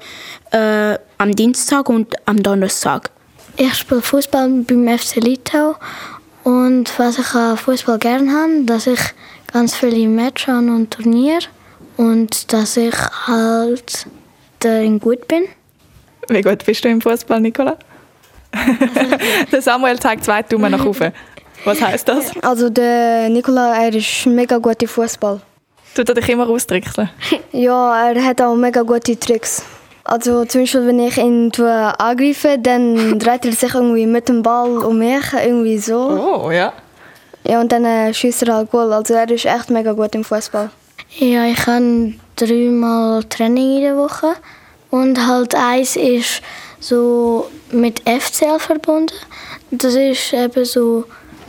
äh, 0.51 0.99
am 1.19 1.35
Dienstag 1.35 1.89
und 1.89 2.15
am 2.27 2.43
Donnerstag. 2.43 3.11
Ich 3.57 3.75
spiele 3.75 4.03
Fußball 4.03 4.49
beim 4.67 4.99
FC 4.99 5.17
Litau 5.17 5.77
und 6.45 6.99
was 6.99 7.19
ich 7.19 7.35
an 7.35 7.57
Fußball 7.57 7.99
gerne 7.99 8.33
habe, 8.33 8.65
dass 8.65 8.87
ich 8.87 9.01
ganz 9.53 9.75
viele 9.75 10.09
Matches 10.09 10.49
habe 10.49 10.67
und 10.67 10.91
Turniere 10.93 11.47
und 11.97 12.53
dass 12.53 12.77
ich 12.77 12.95
halt 13.27 14.07
darin 14.61 14.99
gut 14.99 15.27
bin. 15.29 15.45
Wie 16.29 16.43
gut 16.43 16.65
bist 16.65 16.85
du 16.85 16.89
im 16.89 17.01
Fußball, 17.01 17.41
Nicola? 17.41 17.77
der 19.53 19.63
Samuel 19.63 19.99
zeigt 19.99 20.25
zwei 20.25 20.43
Daumen 20.43 20.73
nach 20.73 20.85
oben. 20.85 21.13
Was 21.65 21.81
heißt 21.81 22.09
das? 22.09 22.31
Also 22.43 22.71
der 22.71 23.29
Nicola, 23.29 23.83
er 23.83 23.95
ist 23.95 24.27
mega 24.27 24.59
gut 24.59 24.83
im 24.83 24.89
Fußball. 24.89 25.41
Tut 25.95 26.09
er 26.09 26.15
dich 26.15 26.29
immer 26.29 26.49
austrickseln? 26.49 27.11
Ja, 27.53 28.11
er 28.11 28.25
hat 28.25 28.41
auch 28.41 28.55
mega 28.55 28.83
gute 28.83 29.19
Tricks. 29.19 29.63
Also 30.05 30.45
zum 30.45 30.63
Beispiel, 30.63 30.87
wenn 30.87 31.01
ich 31.01 31.19
ihn 31.19 31.53
angreife, 31.53 32.57
dann 32.59 33.19
dreht 33.19 33.45
er 33.45 33.53
sich 33.53 33.75
irgendwie 33.75 34.07
mit 34.07 34.29
dem 34.29 34.43
Ball 34.43 34.79
um 34.79 34.99
mich, 34.99 35.33
irgendwie 35.33 35.79
so. 35.79 35.99
Oh, 35.99 36.51
ja. 36.51 36.73
Ja, 37.45 37.61
und 37.61 37.73
dann 37.73 37.85
äh, 37.85 38.13
schießt 38.15 38.43
er 38.45 38.55
halt 38.55 38.71
Goal. 38.71 38.93
Also 38.93 39.15
er 39.15 39.31
ist 39.31 39.45
echt 39.45 39.71
mega 39.71 39.93
gut 39.93 40.15
im 40.15 40.25
Fußball. 40.25 40.71
Ja, 41.19 41.45
ich 41.45 41.67
habe 41.67 42.15
dreimal 42.37 43.25
Training 43.25 43.77
in 43.77 43.83
der 43.83 43.97
Woche. 43.97 44.35
Und 44.91 45.27
halt 45.27 45.55
eins 45.55 45.97
ist 45.97 46.43
so 46.81 47.49
mit 47.71 48.01
FCL 48.09 48.59
verbunden. 48.59 49.15
Das 49.71 49.95
ist 49.95 50.33
eben 50.33 50.65
so 50.65 51.05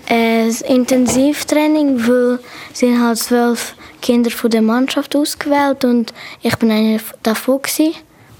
ein 0.09 0.49
Intensivtraining, 0.67 2.07
weil 2.07 2.39
es 2.73 2.79
sind 2.79 3.01
halt 3.01 3.19
zwölf 3.19 3.75
Kinder 4.01 4.31
von 4.31 4.49
der 4.49 4.61
Mannschaft 4.61 5.15
ausgewählt 5.15 5.85
und 5.85 6.13
ich 6.41 6.55
bin 6.57 6.71
eine 6.71 6.99
davon 7.23 7.61
gewesen. 7.61 7.93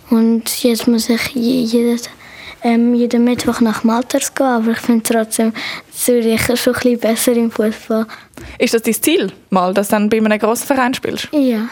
Und 0.09 0.63
jetzt 0.63 0.87
muss 0.87 1.09
ich 1.09 1.27
jeden, 1.35 1.99
ähm, 2.63 2.95
jeden 2.95 3.23
Mittwoch 3.23 3.61
nach 3.61 3.83
Malters 3.83 4.33
gehen, 4.33 4.47
aber 4.47 4.71
ich 4.71 4.79
finde 4.79 5.03
trotzdem 5.03 5.53
Zürich 5.91 6.41
schon 6.41 6.73
ein 6.73 6.81
bisschen 6.81 6.99
besser 6.99 7.33
im 7.33 7.51
Fußball. 7.51 8.07
Ist 8.57 8.73
das 8.73 8.81
dein 8.81 8.93
Ziel, 8.95 9.31
mal, 9.51 9.73
dass 9.73 9.89
du 9.89 9.95
dann 9.95 10.09
bei 10.09 10.17
einem 10.17 10.39
grossen 10.39 10.65
Verein 10.65 10.93
spielst? 10.93 11.27
Ja. 11.31 11.69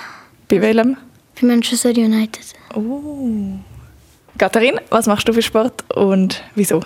Bei 0.48 0.62
welchem? 0.62 0.98
Bei 1.42 1.48
Manchester 1.48 1.90
United. 1.90 2.54
Oh. 2.76 3.58
Katharin, 4.38 4.80
was 4.90 5.08
machst 5.08 5.28
du 5.28 5.34
für 5.34 5.42
Sport 5.42 5.84
und 5.96 6.44
wieso? 6.54 6.82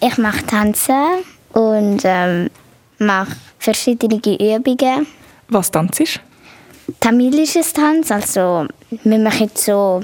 Ich 0.00 0.18
mache 0.18 0.44
Tanzen 0.44 1.22
und 1.54 2.02
ähm, 2.04 2.50
mache 2.98 3.36
verschiedene 3.58 4.16
Übungen. 4.16 5.06
Was 5.48 5.70
tanzt? 5.70 6.20
Tamilisches 7.00 7.72
Tanz, 7.72 8.10
also 8.10 8.66
wir 8.90 9.18
machen 9.18 9.50
so 9.54 10.02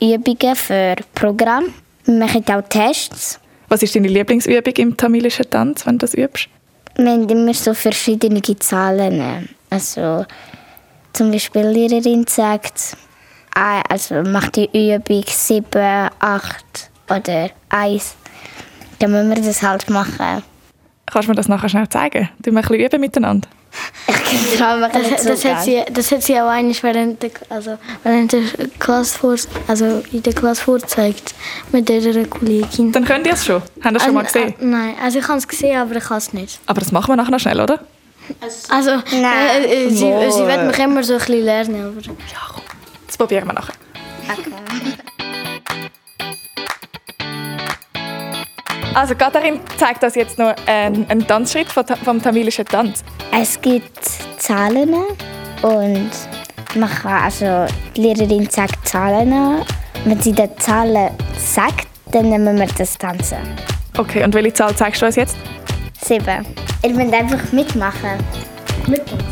Übungen 0.00 0.56
für 0.56 0.96
Programm. 1.14 1.64
Wir 2.04 2.14
machen 2.14 2.44
auch 2.48 2.62
Tests. 2.68 3.40
Was 3.68 3.82
ist 3.82 3.94
deine 3.94 4.08
Lieblingsübung 4.08 4.74
im 4.74 4.96
tamilischen 4.96 5.48
Tanz, 5.48 5.86
wenn 5.86 5.94
du 5.94 6.06
das 6.06 6.14
übst? 6.14 6.48
Wir 6.96 7.12
haben 7.12 7.28
immer 7.28 7.54
so 7.54 7.72
verschiedene 7.72 8.42
Zahlen. 8.42 9.48
Also 9.70 10.26
zum 11.12 11.30
Beispiel 11.30 11.72
die 11.72 11.86
Lehrerin 11.86 12.26
sagt, 12.26 12.96
also 13.54 14.22
macht 14.22 14.56
die 14.56 14.68
Übung 14.72 15.24
7, 15.26 16.10
8 16.18 16.90
oder 17.08 17.50
1. 17.68 18.14
Dann 18.98 19.12
müssen 19.12 19.30
wir 19.30 19.42
das 19.42 19.62
halt 19.62 19.88
machen. 19.88 20.42
Kannst 21.12 21.26
du 21.26 21.32
mir 21.32 21.36
das 21.36 21.48
nachher 21.48 21.68
schnell 21.68 21.88
zeigen? 21.88 22.28
Du 22.38 22.50
wir 22.50 22.58
ein 22.58 22.62
bisschen 22.62 22.86
üben 22.86 23.00
miteinander? 23.00 23.48
Ich 24.32 24.58
kann 24.58 24.80
das, 24.80 24.92
das, 24.92 25.24
das, 25.24 25.44
hat 25.44 25.62
sie, 25.62 25.82
das 25.92 26.10
hat 26.10 26.22
sie 26.22 26.40
auch 26.40 26.48
eigentlich 26.48 26.82
während 26.82 27.22
der, 27.22 27.30
also 27.48 27.78
während 28.02 28.32
der 28.32 28.42
Klasse 28.78 29.18
vor, 29.18 29.36
also 29.68 30.02
in 30.12 30.22
der 30.22 30.32
Klasse 30.32 30.62
vorgezeigt 30.62 31.34
mit 31.70 31.88
dieser 31.88 32.24
Kollegin. 32.24 32.92
Dann 32.92 33.04
könnt 33.04 33.26
ihr 33.26 33.34
es 33.34 33.44
schon? 33.44 33.62
Haben 33.82 33.94
das 33.94 34.04
schon 34.04 34.14
mal 34.14 34.24
gesehen? 34.24 34.54
Äh, 34.60 34.64
nein, 34.64 34.94
also 35.02 35.18
ich 35.18 35.28
habe 35.28 35.38
es 35.38 35.46
gesehen, 35.46 35.78
aber 35.78 35.96
ich 35.96 36.04
kann 36.04 36.18
es 36.18 36.32
nicht. 36.32 36.60
Aber 36.66 36.80
das 36.80 36.90
machen 36.92 37.12
wir 37.12 37.16
nachher 37.16 37.30
noch 37.30 37.40
schnell, 37.40 37.60
oder? 37.60 37.80
Also, 38.68 38.90
nein. 39.12 39.64
Äh, 39.64 39.88
sie, 39.90 39.96
sie 39.96 40.46
wird 40.46 40.66
mich 40.66 40.78
immer 40.78 41.02
so 41.02 41.14
ein 41.14 41.18
bisschen 41.18 41.44
lernen. 41.44 41.86
Aber... 41.86 42.00
Ja, 42.00 42.38
komm. 42.52 42.62
Das 43.06 43.16
probieren 43.16 43.46
wir 43.46 43.54
nachher. 43.54 43.74
Okay. 44.28 44.50
Also 48.94 49.14
Katharin 49.14 49.60
zeigt 49.76 50.02
uns 50.02 50.14
jetzt 50.16 50.38
noch 50.38 50.54
einen, 50.66 51.08
einen 51.08 51.26
Tanzschritt 51.26 51.68
vom 51.70 52.20
tamilischen 52.20 52.64
Tanz. 52.64 53.04
Es 53.32 53.60
gibt 53.60 54.04
Zahlen 54.38 54.94
und 55.62 56.10
man 56.74 56.90
kann, 56.90 57.22
also 57.24 57.66
die 57.96 58.02
Lehrerin 58.02 58.48
sagt 58.50 58.88
Zahlen. 58.88 59.62
Wenn 60.04 60.20
sie 60.20 60.32
die 60.32 60.48
Zahlen 60.56 61.10
sagt, 61.38 61.86
dann 62.10 62.30
nehmen 62.30 62.58
wir 62.58 62.66
das 62.66 62.98
Tanzen. 62.98 63.38
Okay, 63.96 64.24
und 64.24 64.34
welche 64.34 64.52
Zahl 64.54 64.74
zeigst 64.74 65.02
du 65.02 65.06
uns 65.06 65.16
jetzt? 65.16 65.36
Sieben. 66.02 66.46
Ihr 66.82 66.94
müsst 66.94 67.14
einfach 67.14 67.52
mitmachen. 67.52 68.18
Mittanzen? 68.86 69.26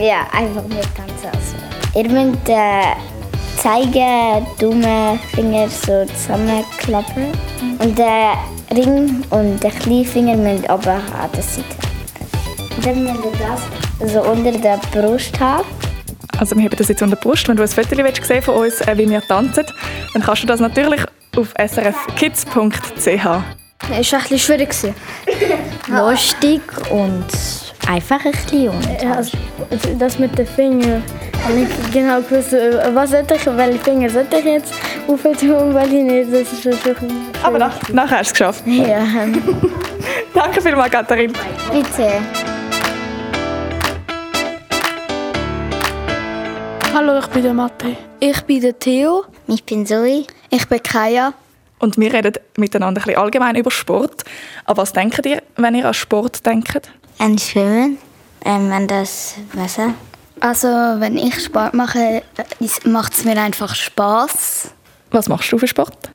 Ja, 0.00 0.26
einfach 0.32 0.62
mittanzen. 0.62 1.30
Also. 1.32 1.98
Ihr 1.98 2.10
müsst 2.10 2.48
äh, 2.48 2.94
zeigen, 3.56 4.46
Daumen, 4.58 5.18
Finger 5.34 5.68
so 5.68 6.04
zusammenklappen. 6.06 7.26
Und 7.78 7.98
der 7.98 8.34
Ring 8.74 9.22
und 9.30 9.62
der 9.62 9.70
Kleinfinger 9.70 10.36
müssen 10.36 10.64
oben 10.66 10.88
an 10.88 11.30
der 11.34 11.42
Seite. 11.42 11.64
Dann 12.82 13.04
müssen 13.04 13.22
wir 13.22 13.32
das 13.38 14.12
so 14.12 14.22
unter 14.22 14.52
der 14.52 14.80
Brust 14.92 15.38
haben. 15.38 15.64
Also 16.38 16.56
wir 16.56 16.64
haben 16.64 16.76
das 16.76 16.88
jetzt 16.88 17.02
unter 17.02 17.16
der 17.16 17.22
Brust. 17.22 17.48
Wenn 17.48 17.56
du 17.56 17.62
ein 17.62 17.68
Foto 17.68 17.94
sehen 18.22 18.42
von 18.42 18.54
uns, 18.56 18.80
äh, 18.80 18.98
wie 18.98 19.08
wir 19.08 19.22
tanzen, 19.22 19.64
dann 20.12 20.22
kannst 20.22 20.42
du 20.42 20.46
das 20.46 20.60
natürlich 20.60 21.00
auf 21.36 21.54
srfkids.ch. 21.58 23.06
Es 23.06 24.12
war 24.12 24.18
ein 24.18 24.28
bisschen 24.28 24.38
schwierig. 24.38 24.74
Lustig 25.88 26.62
und 26.90 27.26
einfach 27.86 28.24
ein 28.24 28.32
bisschen 28.32 28.70
also, 29.10 29.36
Das 29.98 30.18
mit 30.18 30.36
den 30.38 30.46
Fingern. 30.46 31.02
Ich 31.48 31.92
genau 31.92 32.20
gewusst, 32.22 32.52
was 32.52 33.10
sollte 33.10 33.34
ich, 33.34 33.46
welche 33.46 33.78
Finger 33.78 34.08
sollte 34.08 34.38
ich 34.38 34.44
jetzt 34.44 34.72
aufhören 35.06 35.74
welche 35.74 36.02
nicht. 36.02 36.32
Das 36.32 36.52
ist 36.52 36.64
natürlich 36.64 37.12
Aber 37.42 37.58
nach, 37.58 37.88
nachher 37.90 38.18
hast 38.18 38.30
du 38.30 38.32
es 38.32 38.32
geschafft. 38.32 38.66
Ja. 38.66 39.04
Danke 40.34 40.60
vielmals, 40.60 40.90
Katharin. 40.90 41.32
Bitte. 41.72 42.12
Hallo, 46.94 47.18
ich 47.18 47.26
bin 47.26 47.42
der 47.42 47.54
Mathe. 47.54 47.96
Ich 48.20 48.40
bin 48.42 48.60
der 48.60 48.78
Theo. 48.78 49.24
Ich 49.48 49.64
bin 49.64 49.84
Zoe. 49.84 50.24
Ich 50.48 50.68
bin 50.68 50.82
Kaya. 50.82 51.34
Und 51.80 51.98
wir 51.98 52.12
reden 52.12 52.34
miteinander 52.56 53.00
ein 53.00 53.04
bisschen 53.04 53.20
allgemein 53.20 53.56
über 53.56 53.70
Sport. 53.70 54.24
Aber 54.64 54.82
was 54.82 54.92
denkt 54.92 55.26
ihr, 55.26 55.42
wenn 55.56 55.74
ihr 55.74 55.86
an 55.86 55.94
Sport 55.94 56.46
denkt? 56.46 56.90
An 57.18 57.38
Schwimmen, 57.38 57.98
ähm, 58.44 58.72
an 58.72 58.86
das 58.86 59.36
Wasser. 59.52 59.94
Also, 60.40 60.68
wenn 60.68 61.16
ich 61.16 61.42
Sport 61.42 61.74
mache, 61.74 62.22
macht 62.84 63.14
es 63.14 63.24
mir 63.24 63.40
einfach 63.40 63.74
Spaß. 63.74 64.70
Was 65.10 65.28
machst 65.28 65.50
du 65.52 65.58
für 65.58 65.66
Sport? 65.66 66.10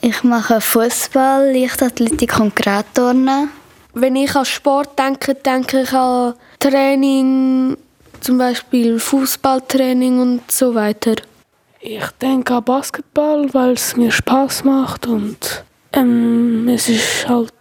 Ich 0.00 0.24
mache 0.24 0.60
Fußball, 0.60 1.52
Leichtathletik 1.54 2.38
und 2.40 2.56
Gerätturnen. 2.56 3.50
Wenn 3.94 4.16
ich 4.16 4.34
an 4.34 4.44
Sport 4.44 4.98
denke, 4.98 5.34
denke 5.34 5.82
ich 5.82 5.92
an 5.92 6.34
Training, 6.58 7.76
zum 8.20 8.38
Beispiel 8.38 8.98
Fußballtraining 8.98 10.20
und 10.20 10.50
so 10.50 10.74
weiter. 10.74 11.14
Ich 11.80 12.06
denke 12.20 12.54
an 12.54 12.64
Basketball, 12.64 13.52
weil 13.54 13.72
es 13.72 13.96
mir 13.96 14.10
Spaß 14.10 14.64
macht 14.64 15.06
und 15.06 15.64
ähm, 15.92 16.68
es 16.68 16.88
ist 16.88 17.28
halt, 17.28 17.52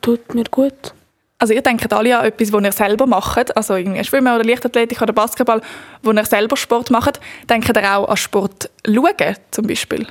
tut 0.00 0.34
mir 0.34 0.44
gut. 0.44 0.94
Also 1.42 1.54
ihr 1.54 1.62
denkt 1.62 1.92
alle 1.92 2.16
an 2.16 2.24
etwas, 2.24 2.52
das 2.52 2.62
ihr 2.62 2.70
selber 2.70 3.04
macht, 3.04 3.56
also 3.56 3.74
irgendwie 3.74 4.04
Schwimmen 4.04 4.32
oder 4.32 4.44
Leichtathletik 4.44 5.02
oder 5.02 5.12
Basketball, 5.12 5.60
wo 6.04 6.12
ihr 6.12 6.24
selber 6.24 6.56
Sport 6.56 6.92
macht. 6.92 7.18
Denkt 7.50 7.68
ihr 7.68 7.96
auch 7.96 8.08
an 8.08 8.16
Sport 8.16 8.70
schauen, 8.86 9.36
zum 9.50 9.66
Beispiel? 9.66 10.06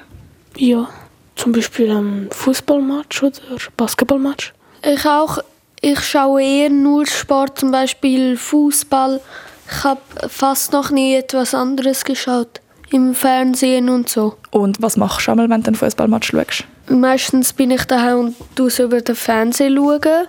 Ja, 0.58 0.90
zum 1.38 1.54
Beispiel 1.54 1.90
am 1.90 2.28
Fußballmatch 2.32 3.24
oder 3.24 3.40
Basketballmatch. 3.78 4.52
Ich 4.84 5.06
auch. 5.06 5.38
Ich 5.80 6.02
schaue 6.02 6.44
eher 6.44 6.70
nur 6.70 7.08
Sport, 7.08 7.60
zum 7.60 7.72
Beispiel 7.72 8.36
Fußball. 8.36 9.22
Ich 9.70 9.84
habe 9.86 10.02
fast 10.28 10.74
noch 10.74 10.92
nie 10.92 11.16
etwas 11.16 11.56
anderes 11.56 12.04
geschaut 12.04 12.60
im 12.90 13.16
Fernsehen 13.16 13.88
und 13.88 14.10
so. 14.10 14.36
Und 14.50 14.82
was 14.82 14.98
machst 14.98 15.28
du 15.28 15.32
einmal, 15.32 15.50
wenn 15.50 15.64
du 15.64 15.68
einen 15.68 15.76
Fußballmatch 15.78 16.32
schaust? 16.32 16.66
Meistens 16.90 17.54
bin 17.54 17.72
ich 17.72 17.86
daheim 17.86 18.20
und 18.20 18.36
schaue 18.58 18.84
über 18.84 19.00
den 19.00 19.16
Fernseher. 19.16 19.74
Schauen. 19.74 20.28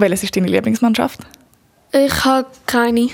Welches 0.00 0.22
ist 0.24 0.34
deine 0.34 0.46
Lieblingsmannschaft? 0.48 1.20
Ich 1.92 2.24
habe 2.24 2.48
keine. 2.66 3.08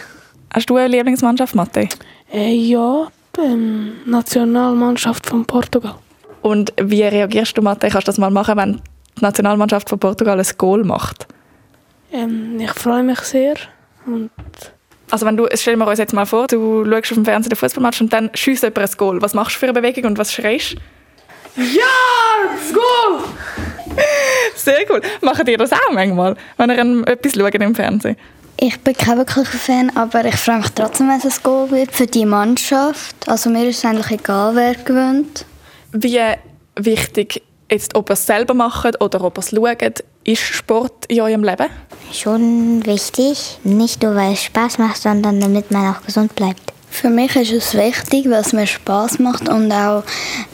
Hast 0.54 0.70
du 0.70 0.76
eine 0.76 0.88
Lieblingsmannschaft, 0.88 1.54
Mathe? 1.54 1.88
Äh, 2.32 2.54
ja, 2.54 3.08
ähm, 3.38 3.92
Nationalmannschaft 4.06 5.26
von 5.26 5.44
Portugal. 5.44 5.96
Und 6.42 6.72
wie 6.80 7.02
reagierst 7.02 7.58
du, 7.58 7.62
Mathe? 7.62 7.88
Kannst 7.88 8.06
du 8.06 8.10
das 8.10 8.18
mal 8.18 8.30
machen, 8.30 8.56
wenn 8.56 8.80
die 9.18 9.22
Nationalmannschaft 9.22 9.88
von 9.88 9.98
Portugal 9.98 10.38
ein 10.38 10.46
Goal 10.58 10.84
macht? 10.84 11.26
Ähm, 12.12 12.60
ich 12.60 12.70
freue 12.70 13.02
mich 13.02 13.18
sehr. 13.20 13.54
Und 14.06 14.30
Also 15.10 15.26
wenn 15.26 15.36
du, 15.36 15.48
stellen 15.54 15.78
wir 15.80 15.88
uns 15.88 15.98
jetzt 15.98 16.12
mal 16.14 16.24
vor, 16.26 16.46
du 16.46 16.84
schaust 16.84 17.10
auf 17.10 17.16
dem 17.16 17.24
Fernsehen 17.24 17.50
den 17.50 17.56
Fußballmatch 17.56 18.00
und 18.00 18.12
dann 18.12 18.30
schießt 18.32 18.62
jemand 18.62 18.78
ein 18.78 18.96
Goal. 18.96 19.22
Was 19.22 19.34
machst 19.34 19.56
du 19.56 19.58
für 19.60 19.66
eine 19.66 19.72
Bewegung 19.80 20.04
und 20.04 20.18
was 20.18 20.32
schreist 20.32 20.74
du? 20.74 21.62
ja, 21.62 21.82
das 22.54 22.72
Goal! 22.72 23.24
Sehr 24.56 24.84
gut. 24.86 25.02
Macht 25.20 25.48
ihr 25.48 25.58
das 25.58 25.72
auch 25.72 25.92
manchmal, 25.92 26.36
wenn 26.56 26.70
ihr 26.70 27.08
etwas 27.08 27.32
schaut 27.32 27.54
im 27.54 27.74
Fernsehen? 27.74 28.16
Ich 28.58 28.80
bin 28.80 28.96
kein 28.96 29.18
wirklicher 29.18 29.58
Fan, 29.58 29.92
aber 29.94 30.24
ich 30.24 30.36
freue 30.36 30.58
mich 30.58 30.70
trotzdem, 30.70 31.08
wenn 31.08 31.18
es 31.18 31.24
ein 31.24 31.42
Goal 31.42 31.70
wird 31.70 31.92
für 31.92 32.06
die 32.06 32.24
Mannschaft. 32.24 33.14
Also 33.26 33.50
mir 33.50 33.68
ist 33.68 33.78
es 33.78 33.84
eigentlich 33.84 34.18
egal, 34.20 34.54
wer 34.54 34.74
gewinnt. 34.74 35.44
Wie 35.92 36.20
wichtig, 36.76 37.42
jetzt, 37.70 37.94
ob 37.94 38.08
ihr 38.08 38.14
es 38.14 38.24
selber 38.24 38.54
macht 38.54 39.00
oder 39.02 39.22
ob 39.22 39.36
ihr 39.36 39.42
es 39.42 39.50
schaut, 39.50 40.04
ist 40.24 40.42
Sport 40.42 41.04
in 41.08 41.20
eurem 41.20 41.44
Leben? 41.44 41.66
Schon 42.12 42.84
wichtig, 42.86 43.58
nicht 43.62 44.02
nur 44.02 44.14
weil 44.14 44.32
es 44.32 44.44
Spaß 44.44 44.78
macht, 44.78 45.02
sondern 45.02 45.38
damit 45.38 45.70
man 45.70 45.94
auch 45.94 46.02
gesund 46.02 46.34
bleibt. 46.34 46.72
Für 46.88 47.10
mich 47.10 47.36
ist 47.36 47.52
es 47.52 47.74
wichtig, 47.74 48.24
weil 48.30 48.40
es 48.40 48.54
mir 48.54 48.66
Spaß 48.66 49.18
macht 49.18 49.48
und 49.50 49.70
auch, 49.70 50.02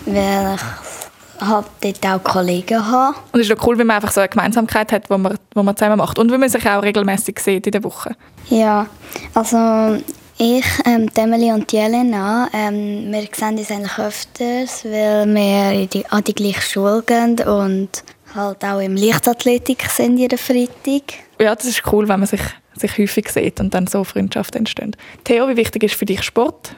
weil 0.07 0.57
ich 0.57 1.02
halt 1.47 1.67
dort 1.81 2.07
auch 2.07 2.23
Kollegen 2.23 2.87
habe. 2.87 3.17
Und 3.33 3.41
es 3.41 3.49
ist 3.49 3.59
auch 3.59 3.67
cool, 3.67 3.79
wenn 3.79 3.87
man 3.87 3.97
einfach 3.97 4.13
so 4.13 4.21
eine 4.21 4.29
Gemeinsamkeit 4.29 4.93
hat, 4.93 5.09
die 5.09 5.17
man, 5.17 5.39
die 5.55 5.63
man 5.63 5.77
zusammen 5.77 5.99
macht. 5.99 6.19
Und 6.19 6.31
wenn 6.31 6.41
man 6.41 6.49
sich 6.49 6.69
auch 6.69 6.83
regelmäßig 6.83 7.39
sieht 7.39 7.67
in 7.67 7.73
der 7.73 7.85
Woche. 7.85 8.17
Ja, 8.49 8.87
also 9.35 9.99
ich, 10.39 10.65
ähm, 10.87 11.09
die 11.15 11.21
Emily 11.21 11.53
und 11.53 11.71
Jelena, 11.71 12.49
ähm, 12.53 13.13
wir 13.13 13.29
sehen 13.33 13.59
uns 13.59 13.71
eigentlich 13.71 13.99
öfters, 13.99 14.85
weil 14.85 15.27
wir 15.33 15.73
in 15.73 15.89
die, 15.89 16.07
an 16.07 16.25
die 16.25 16.35
gleiche 16.35 16.63
Schule 16.63 17.03
gehen 17.03 17.39
und 17.41 18.03
halt 18.35 18.65
auch 18.65 18.81
im 18.81 18.97
Leichtathletik 18.97 19.85
sind 19.89 20.19
jeden 20.19 20.39
Freitag. 20.39 21.15
Ja, 21.39 21.55
das 21.55 21.67
ist 21.67 21.83
cool, 21.93 22.09
wenn 22.09 22.21
man 22.21 22.27
sich, 22.27 22.41
sich 22.75 22.99
häufig 22.99 23.29
sieht 23.29 23.61
und 23.61 23.75
dann 23.75 23.87
so 23.87 24.05
Freundschaften 24.05 24.61
entstehen. 24.61 24.97
Theo, 25.25 25.49
wie 25.49 25.57
wichtig 25.57 25.85
ist 25.85 25.95
für 25.95 26.07
dich 26.07 26.23
Sport? 26.23 26.75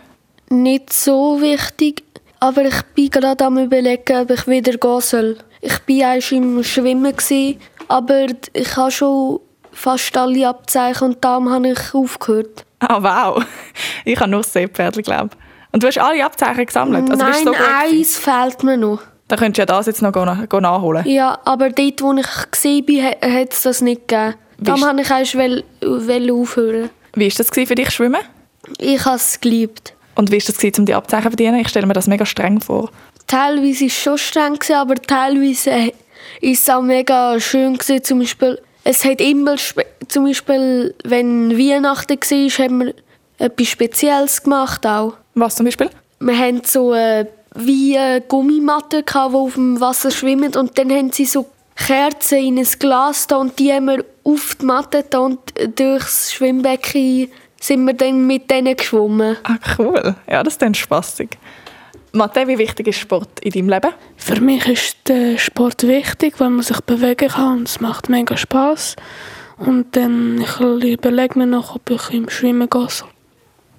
Nicht 0.51 0.93
so 0.93 1.41
wichtig, 1.41 2.03
aber 2.45 2.67
ich 2.67 2.83
bin 2.95 3.09
gerade 3.09 3.43
am 3.43 3.57
überlegen, 3.57 4.19
ob 4.19 4.31
ich 4.31 4.47
wieder 4.47 4.73
gehen 4.77 5.01
soll. 5.01 5.39
Ich 5.63 5.73
war 5.73 6.11
eigentlich 6.11 6.33
im 6.33 6.63
Schwimmen, 6.63 7.17
gewesen, 7.17 7.59
aber 7.89 8.27
ich 8.53 8.77
habe 8.77 8.91
schon 8.91 9.41
fast 9.73 10.15
alle 10.15 10.47
Abzeichen 10.47 11.05
und 11.09 11.25
darum 11.25 11.51
habe 11.51 11.69
ich 11.69 11.95
aufgehört. 11.95 12.67
Ah, 12.81 13.03
wow. 13.03 13.43
Ich 14.05 14.21
habe 14.21 14.31
nur 14.31 14.43
das 14.43 14.53
Seepferdchen, 14.53 15.03
glaube. 15.03 15.31
Und 15.73 15.83
du 15.83 15.87
hast 15.87 15.97
alle 15.97 16.23
Abzeichen 16.23 16.67
gesammelt? 16.67 17.11
Also 17.11 17.25
Nein, 17.25 17.45
so 17.45 17.55
eins 17.55 18.19
fehlt 18.19 18.63
mir 18.63 18.77
noch. 18.77 19.01
Dann 19.29 19.39
könntest 19.39 19.57
du 19.57 19.63
ja 19.63 19.67
das 19.79 19.87
jetzt 19.87 20.03
noch 20.03 20.13
nachholen. 20.15 21.07
Ja, 21.07 21.39
aber 21.47 21.71
dort, 21.71 22.03
wo 22.03 22.13
ich 22.13 22.27
war, 22.27 23.31
hat 23.31 23.53
es 23.55 23.63
das 23.63 23.81
nicht 23.81 24.07
gegeben. 24.07 24.35
Darum 24.59 24.83
wollte 24.83 25.23
ich 25.23 25.35
will, 25.35 25.65
will 25.81 26.31
aufhören. 26.31 26.91
Wie 27.15 27.25
war 27.25 27.35
das 27.39 27.49
für 27.49 27.75
dich, 27.75 27.91
Schwimmen? 27.91 28.21
Ich 28.79 29.03
habe 29.07 29.17
es 29.17 29.41
geliebt. 29.41 29.94
Und 30.15 30.31
wie 30.31 30.37
war 30.37 30.47
das, 30.47 30.57
gewesen, 30.57 30.81
um 30.81 30.87
die 30.87 30.95
Abzeichen 30.95 31.25
zu 31.25 31.31
verdienen? 31.31 31.61
Ich 31.61 31.69
stelle 31.69 31.87
mir 31.87 31.93
das 31.93 32.07
mega 32.07 32.27
streng 32.27 32.61
vor. 32.61 32.91
Teilweise 33.27 33.81
war 33.81 33.87
es 33.87 33.95
schon 33.95 34.19
streng, 34.19 34.55
gewesen, 34.55 34.75
aber 34.75 34.95
teilweise 34.97 35.71
war 35.71 35.91
es 36.41 36.69
auch 36.69 36.83
mega 36.83 37.41
schön. 37.41 37.75
Gewesen. 37.77 38.05
Zum 38.05 38.19
Beispiel, 38.21 38.61
es 38.85 39.05
hat 39.05 39.21
immer, 39.21 39.57
zum 40.09 40.25
Beispiel, 40.25 40.95
wenn 41.05 41.57
Weihnachten 41.59 42.19
war, 42.19 42.65
haben 42.65 42.79
wir 42.81 42.95
etwas 43.39 43.69
Spezielles 43.69 44.43
gemacht 44.43 44.87
auch. 44.87 45.15
Was 45.35 45.57
zum 45.57 45.65
Beispiel? 45.65 45.91
Wir 46.21 46.39
hatten 46.39 46.63
so 46.65 46.95
äh, 46.95 47.27
wie 47.55 47.99
eine 47.99 48.21
Gummimatte, 48.21 49.03
gehabt, 49.03 49.33
die 49.33 49.37
auf 49.37 49.55
dem 49.55 49.81
Wasser 49.81 50.11
schwimmen 50.11 50.55
und 50.55 50.79
dann 50.79 50.91
haben 50.91 51.13
sie 51.13 51.25
so 51.25 51.47
Kerzen 51.77 52.39
in 52.39 52.59
ein 52.59 52.69
Glas 52.79 53.27
da 53.27 53.37
und 53.37 53.59
die 53.59 53.73
haben 53.73 53.87
wir 53.87 54.05
auf 54.23 54.57
die 54.61 54.65
Matte 54.65 55.05
da 55.09 55.19
und 55.19 55.41
durchs 55.77 56.33
Schwimmbecken 56.33 57.31
sind 57.65 57.87
wir 57.87 57.95
dann 57.95 58.27
mit 58.27 58.51
denen 58.51 58.77
geschwommen. 58.77 59.39
Ah, 59.43 59.57
cool. 59.79 60.15
Ja, 60.29 60.43
das 60.43 60.55
ist 60.55 60.63
dann 60.63 60.75
spaßig. 60.75 61.31
Mathe, 62.13 62.47
wie 62.47 62.59
wichtig 62.59 62.89
ist 62.89 62.99
Sport 62.99 63.41
in 63.41 63.53
deinem 63.53 63.71
Leben? 63.71 63.91
Für 64.17 64.41
mich 64.41 64.69
ist 64.69 64.97
der 65.09 65.39
Sport 65.39 65.83
wichtig, 65.85 66.35
weil 66.39 66.51
man 66.51 66.63
sich 66.63 66.81
bewegen 66.83 67.29
kann 67.29 67.59
und 67.59 67.69
es 67.69 67.81
macht 67.81 68.11
mega 68.11 68.37
Spaß. 68.37 68.97
Und 69.57 69.97
dann 69.97 70.43
ich 70.43 70.61
überlege 70.61 71.39
mir 71.39 71.47
noch, 71.47 71.75
ob 71.75 71.91
ich 71.91 72.11
im 72.11 72.29
Schwimmen 72.29 72.69
gehen 72.69 72.89
soll. 72.89 73.09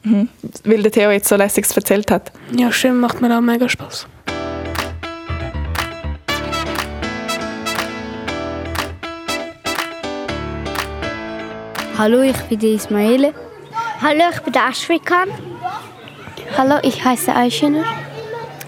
Mhm. 0.04 0.30
Weil 0.64 0.82
der 0.82 0.92
Theo 0.92 1.12
jetzt 1.12 1.30
so 1.30 1.36
lässiges 1.36 1.76
erzählt 1.76 2.10
hat. 2.10 2.32
Ja, 2.58 2.72
Schwimmen 2.72 3.00
macht 3.00 3.22
mir 3.22 3.38
auch 3.38 3.42
mega 3.42 3.70
Spaß. 3.70 4.08
Hallo, 11.98 12.22
ich 12.22 12.38
bin 12.50 12.60
die 12.60 12.74
Ismaele. 12.74 13.34
Hallo, 14.02 14.24
ich 14.30 14.42
bin 14.42 14.52
der 14.52 14.68
Ashrikan. 14.68 15.30
Hallo, 16.58 16.76
ich 16.84 17.04
heiße 17.04 17.34
Aishiner. 17.34 17.84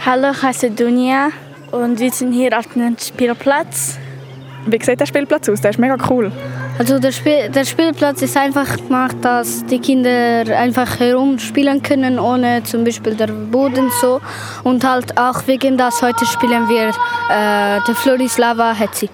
Hallo, 0.06 0.32
ich 0.32 0.42
heiße 0.42 0.72
Dunja 0.72 1.30
und 1.72 2.00
wir 2.00 2.12
sind 2.12 2.32
hier 2.32 2.58
auf 2.58 2.66
dem 2.68 2.98
Spielplatz. 2.98 3.98
Wie 4.66 4.84
sieht 4.84 5.00
der 5.00 5.06
Spielplatz 5.06 5.50
aus? 5.50 5.60
Der 5.60 5.72
ist 5.72 5.80
mega 5.80 5.98
cool. 6.10 6.32
Also 6.80 7.00
der, 7.00 7.12
Spiel, 7.12 7.50
der 7.50 7.66
Spielplatz 7.66 8.22
ist 8.22 8.38
einfach 8.38 8.78
gemacht, 8.78 9.18
dass 9.22 9.66
die 9.66 9.80
Kinder 9.80 10.44
einfach 10.58 11.00
herumspielen 11.00 11.84
können, 11.84 12.20
ohne 12.20 12.64
zum 12.64 12.86
Beispiel 12.86 13.16
der 13.16 13.28
Boden 13.28 13.92
so. 14.00 14.22
Und 14.64 14.86
halt 14.86 15.18
auch 15.18 15.46
wegen 15.46 15.78
das 15.78 16.02
heute 16.02 16.26
spielen 16.26 16.70
wir 16.70 16.90
äh, 16.90 17.82
der 17.86 17.96
Florislava 17.96 18.74
Hetzi. 18.74 19.10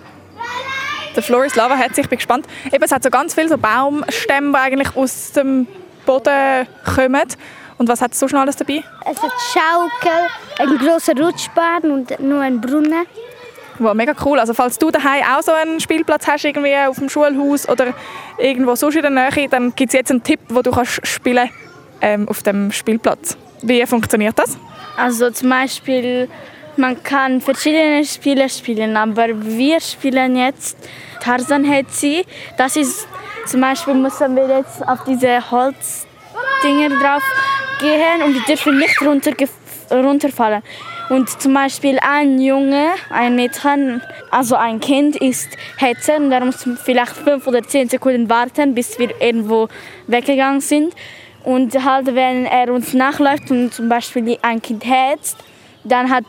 Der 1.15 1.21
Floris 1.21 1.56
Lava 1.56 1.78
hat 1.78 1.95
sich, 1.95 2.06
ich 2.06 2.10
bin 2.10 2.17
gespannt. 2.17 2.47
Eben, 2.71 2.84
es 2.84 2.91
hat 2.91 3.04
so 3.04 3.12
ganz 3.12 3.36
viele 3.36 3.47
so 3.47 3.58
Baumstämme, 3.58 4.52
die 4.52 4.58
eigentlich 4.58 4.95
aus 4.95 5.32
dem 5.34 5.67
Boden 6.06 6.68
kommen. 6.96 7.28
Und 7.78 7.89
was 7.89 8.02
hat 8.02 8.13
es 8.13 8.20
sonst 8.20 8.34
noch 8.34 8.42
alles 8.42 8.56
dabei? 8.56 8.84
Es 9.06 9.22
hat 9.22 9.32
Schaukel, 9.52 10.30
ein 10.60 10.78
großer 10.78 11.13
Rutschbahn 11.20 11.92
und 11.92 12.20
nur 12.20 12.42
ein 12.42 12.62
Brunnen. 12.62 13.06
Wow, 13.80 13.94
mega 13.94 14.13
cool. 14.24 14.39
Also 14.39 14.54
falls 14.54 14.78
du 14.78 14.92
daheim 14.92 15.24
auch 15.36 15.42
so 15.42 15.52
einen 15.52 15.80
Spielplatz 15.80 16.28
hast, 16.28 16.46
irgendwie 16.46 16.76
auf 16.76 17.00
dem 17.00 17.10
Schulhaus 17.10 17.68
oder 17.68 17.94
irgendwo 18.38 18.76
sonst 18.76 18.96
in 18.96 19.02
der 19.02 19.12
Nähe, 19.12 19.50
dann 19.50 19.74
gibt 19.76 19.89
es 19.89 19.94
jetzt 19.94 20.12
einen 20.12 20.24
Tipp, 20.24 20.39
wo 20.50 20.62
du 20.62 20.72
kannst 20.72 21.06
spielen 21.08 21.50
ähm, 22.02 22.28
auf 22.30 22.44
dem 22.44 22.72
Spielplatz. 22.72 23.36
Wie 23.62 23.86
funktioniert 23.86 24.38
das? 24.38 24.58
Also 24.96 25.32
zum 25.32 25.50
Beispiel, 25.50 26.30
man 26.78 27.02
kann 27.02 27.42
verschiedene 27.42 28.06
Spiele 28.06 28.48
spielen, 28.50 28.96
aber 28.96 29.28
wir 29.30 29.80
spielen 29.80 30.36
jetzt 30.36 30.78
Tarzan 31.22 31.63
Hetzi. 31.63 32.26
Das 32.58 32.76
ist 32.76 33.08
zum 33.45 33.62
Beispiel 33.62 33.93
müssen 33.93 34.36
wir 34.36 34.47
jetzt 34.47 34.88
auf 34.88 35.03
diese 35.03 35.51
Holzdinger 35.51 36.89
drauf 36.99 37.23
gehen 37.79 38.23
und 38.25 38.34
wir 38.34 38.41
dürfen 38.41 38.77
nicht 38.77 39.01
runter, 39.01 39.32
runterfallen. 39.91 40.63
Und 41.10 41.29
zum 41.41 41.53
Beispiel 41.53 41.99
ein 41.99 42.39
Junge, 42.39 42.91
ein 43.10 43.36
Mädchen, 43.36 44.01
also 44.32 44.56
ein 44.56 44.79
Kind 44.79 45.17
ist 45.17 45.49
Hetze 45.77 46.15
und 46.15 46.29
der 46.29 46.45
muss 46.45 46.67
vielleicht 46.84 47.12
fünf 47.12 47.45
oder 47.45 47.62
zehn 47.62 47.89
Sekunden 47.89 48.29
warten, 48.29 48.73
bis 48.73 48.97
wir 48.97 49.10
irgendwo 49.21 49.67
weggegangen 50.08 50.62
sind. 50.62 50.95
Und 51.43 51.73
halt, 51.84 52.15
wenn 52.15 52.45
er 52.45 52.71
uns 52.71 52.93
nachläuft 52.93 53.51
und 53.51 53.73
zum 53.73 53.89
Beispiel 53.89 54.38
ein 54.41 54.62
Kind 54.62 54.86
hetzt, 54.86 55.38
dann 55.84 56.10
hat, 56.10 56.23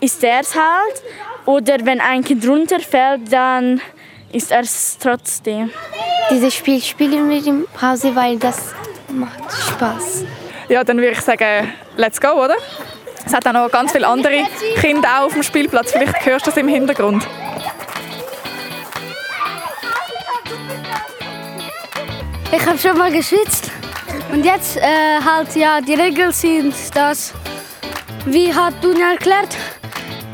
ist 0.00 0.24
er 0.24 0.40
es 0.40 0.54
halt. 0.56 1.02
Oder 1.46 1.84
wenn 1.86 2.00
ein 2.00 2.24
Kind 2.24 2.46
runterfällt, 2.46 3.32
dann 3.32 3.80
ist 4.32 4.50
er 4.50 4.60
es 4.60 4.96
trotzdem. 4.98 5.70
Dieses 6.30 6.54
Spiel 6.54 6.80
spielen 6.80 7.28
wir 7.28 7.46
in 7.46 7.66
Pause, 7.66 8.14
weil 8.14 8.38
das 8.38 8.74
macht 9.08 9.52
Spaß. 9.52 10.24
Ja, 10.68 10.82
dann 10.82 10.96
würde 10.98 11.12
ich 11.12 11.20
sagen, 11.20 11.72
let's 11.96 12.20
go, 12.20 12.44
oder? 12.44 12.56
Es 13.24 13.32
hat 13.32 13.46
auch 13.46 13.52
noch 13.52 13.70
ganz 13.70 13.92
viele 13.92 14.06
andere 14.06 14.44
Kinder 14.76 15.08
auch 15.18 15.26
auf 15.26 15.32
dem 15.34 15.42
Spielplatz. 15.42 15.92
Vielleicht 15.92 16.24
hörst 16.26 16.46
du 16.46 16.50
das 16.50 16.56
im 16.58 16.68
Hintergrund. 16.68 17.26
Ich 22.50 22.66
habe 22.66 22.78
schon 22.78 22.98
mal 22.98 23.12
geschwitzt. 23.12 23.70
Und 24.30 24.44
jetzt 24.44 24.76
äh, 24.76 24.82
halt 25.24 25.54
ja, 25.56 25.80
die 25.80 25.94
Regeln 25.94 26.32
sind, 26.32 26.74
dass, 26.94 27.32
wie 28.26 28.52
hat 28.52 28.74
Dunja 28.82 29.12
erklärt, 29.12 29.56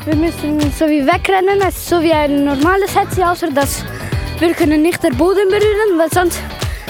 wir 0.05 0.15
müssen 0.15 0.59
so 0.77 0.87
wie 0.87 1.05
wegrennen, 1.05 1.61
es 1.67 1.77
ist 1.77 1.89
so 1.89 2.01
wie 2.01 2.13
ein 2.13 2.45
normales 2.45 2.95
Hetzi, 2.95 3.23
außer 3.23 3.49
dass 3.51 3.83
wir 4.39 4.53
können 4.53 4.81
nicht 4.81 5.03
den 5.03 5.15
Boden 5.17 5.47
berühren, 5.49 5.97
weil 5.97 6.09
sonst 6.11 6.39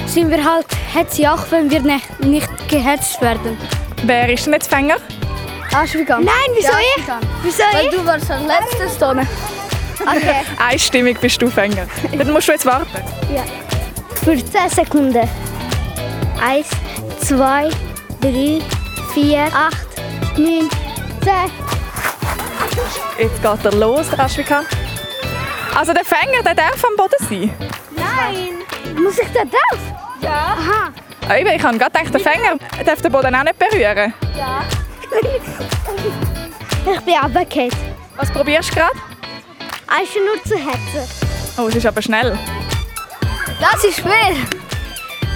sind 0.06 0.30
wir 0.30 0.43
halt 0.43 0.67
Hetzi, 0.93 1.28
auch 1.28 1.45
wenn 1.52 1.69
wir 1.69 1.82
ne, 1.82 2.00
nicht 2.19 2.50
gehetzt 2.67 3.22
werden. 3.22 3.58
Wer 4.04 4.32
ist 4.32 4.45
denn 4.45 4.54
jetzt 4.54 4.69
Fänger? 4.69 4.98
Aschwigan. 5.74 6.24
Nein, 6.24 6.34
wieso 6.56 6.72
ja, 6.72 6.80
ich? 6.98 7.04
Wieso 7.43 7.63
Weil 7.72 7.86
ich? 7.86 7.91
du 7.91 8.06
warst 8.06 8.32
als 8.32 8.43
letztes 8.45 8.98
drin. 8.98 9.28
Okay. 10.02 10.41
Einstimmig 10.69 11.19
bist 11.19 11.41
du 11.41 11.50
Fänger. 11.50 11.86
Dann 12.17 12.32
musst 12.32 12.48
du 12.48 12.54
jetzt 12.54 12.65
warten. 12.65 12.88
Ja. 13.34 13.43
Für 14.24 14.36
10 14.36 14.69
Sekunden. 14.69 15.30
Eins, 16.41 16.67
zwei, 17.22 17.69
drei, 18.22 18.62
vier, 19.13 19.48
acht, 19.54 19.88
neun, 20.38 20.69
zehn. 21.22 21.79
Jetzt 23.18 23.42
geht 23.42 23.65
er 23.65 23.72
los, 23.74 24.08
Aschwika. 24.18 24.63
Also 25.76 25.94
der 25.94 26.04
Fänger, 26.06 26.42
der 26.44 26.56
darf 26.56 26.84
am 26.84 26.96
Boden 26.96 27.15
sein? 27.20 27.54
Nein. 27.96 29.02
Muss 29.02 29.18
ich 29.18 29.28
da 29.34 29.42
drauf? 29.44 29.80
Ja. 30.22 30.58
Aha. 30.58 30.89
Ah, 31.28 31.38
eben, 31.38 31.50
Ich 31.50 31.63
habe 31.63 31.78
gerade 31.78 31.92
gedacht, 31.92 32.13
der 32.13 32.22
Fänger 32.22 32.56
darf 32.86 33.02
den 33.02 33.12
Boden 33.12 33.36
auch 33.36 33.44
nicht 33.44 33.60
berühren. 33.60 34.13
Ja. 34.38 34.63
ich 36.94 37.02
bin 37.02 37.13
runtergefallen. 37.15 37.72
Was 38.15 38.32
probierst 38.32 38.72
du 38.72 38.76
gerade? 38.76 38.96
Einfach 39.88 40.15
nur 40.15 40.44
zu 40.44 40.56
hetzen. 40.58 41.10
Oh, 41.58 41.68
es 41.68 41.76
ist 41.76 41.86
aber 41.86 42.02
schnell. 42.02 42.38
Das 43.60 43.84
ist 43.84 44.00
schwer. 44.00 44.36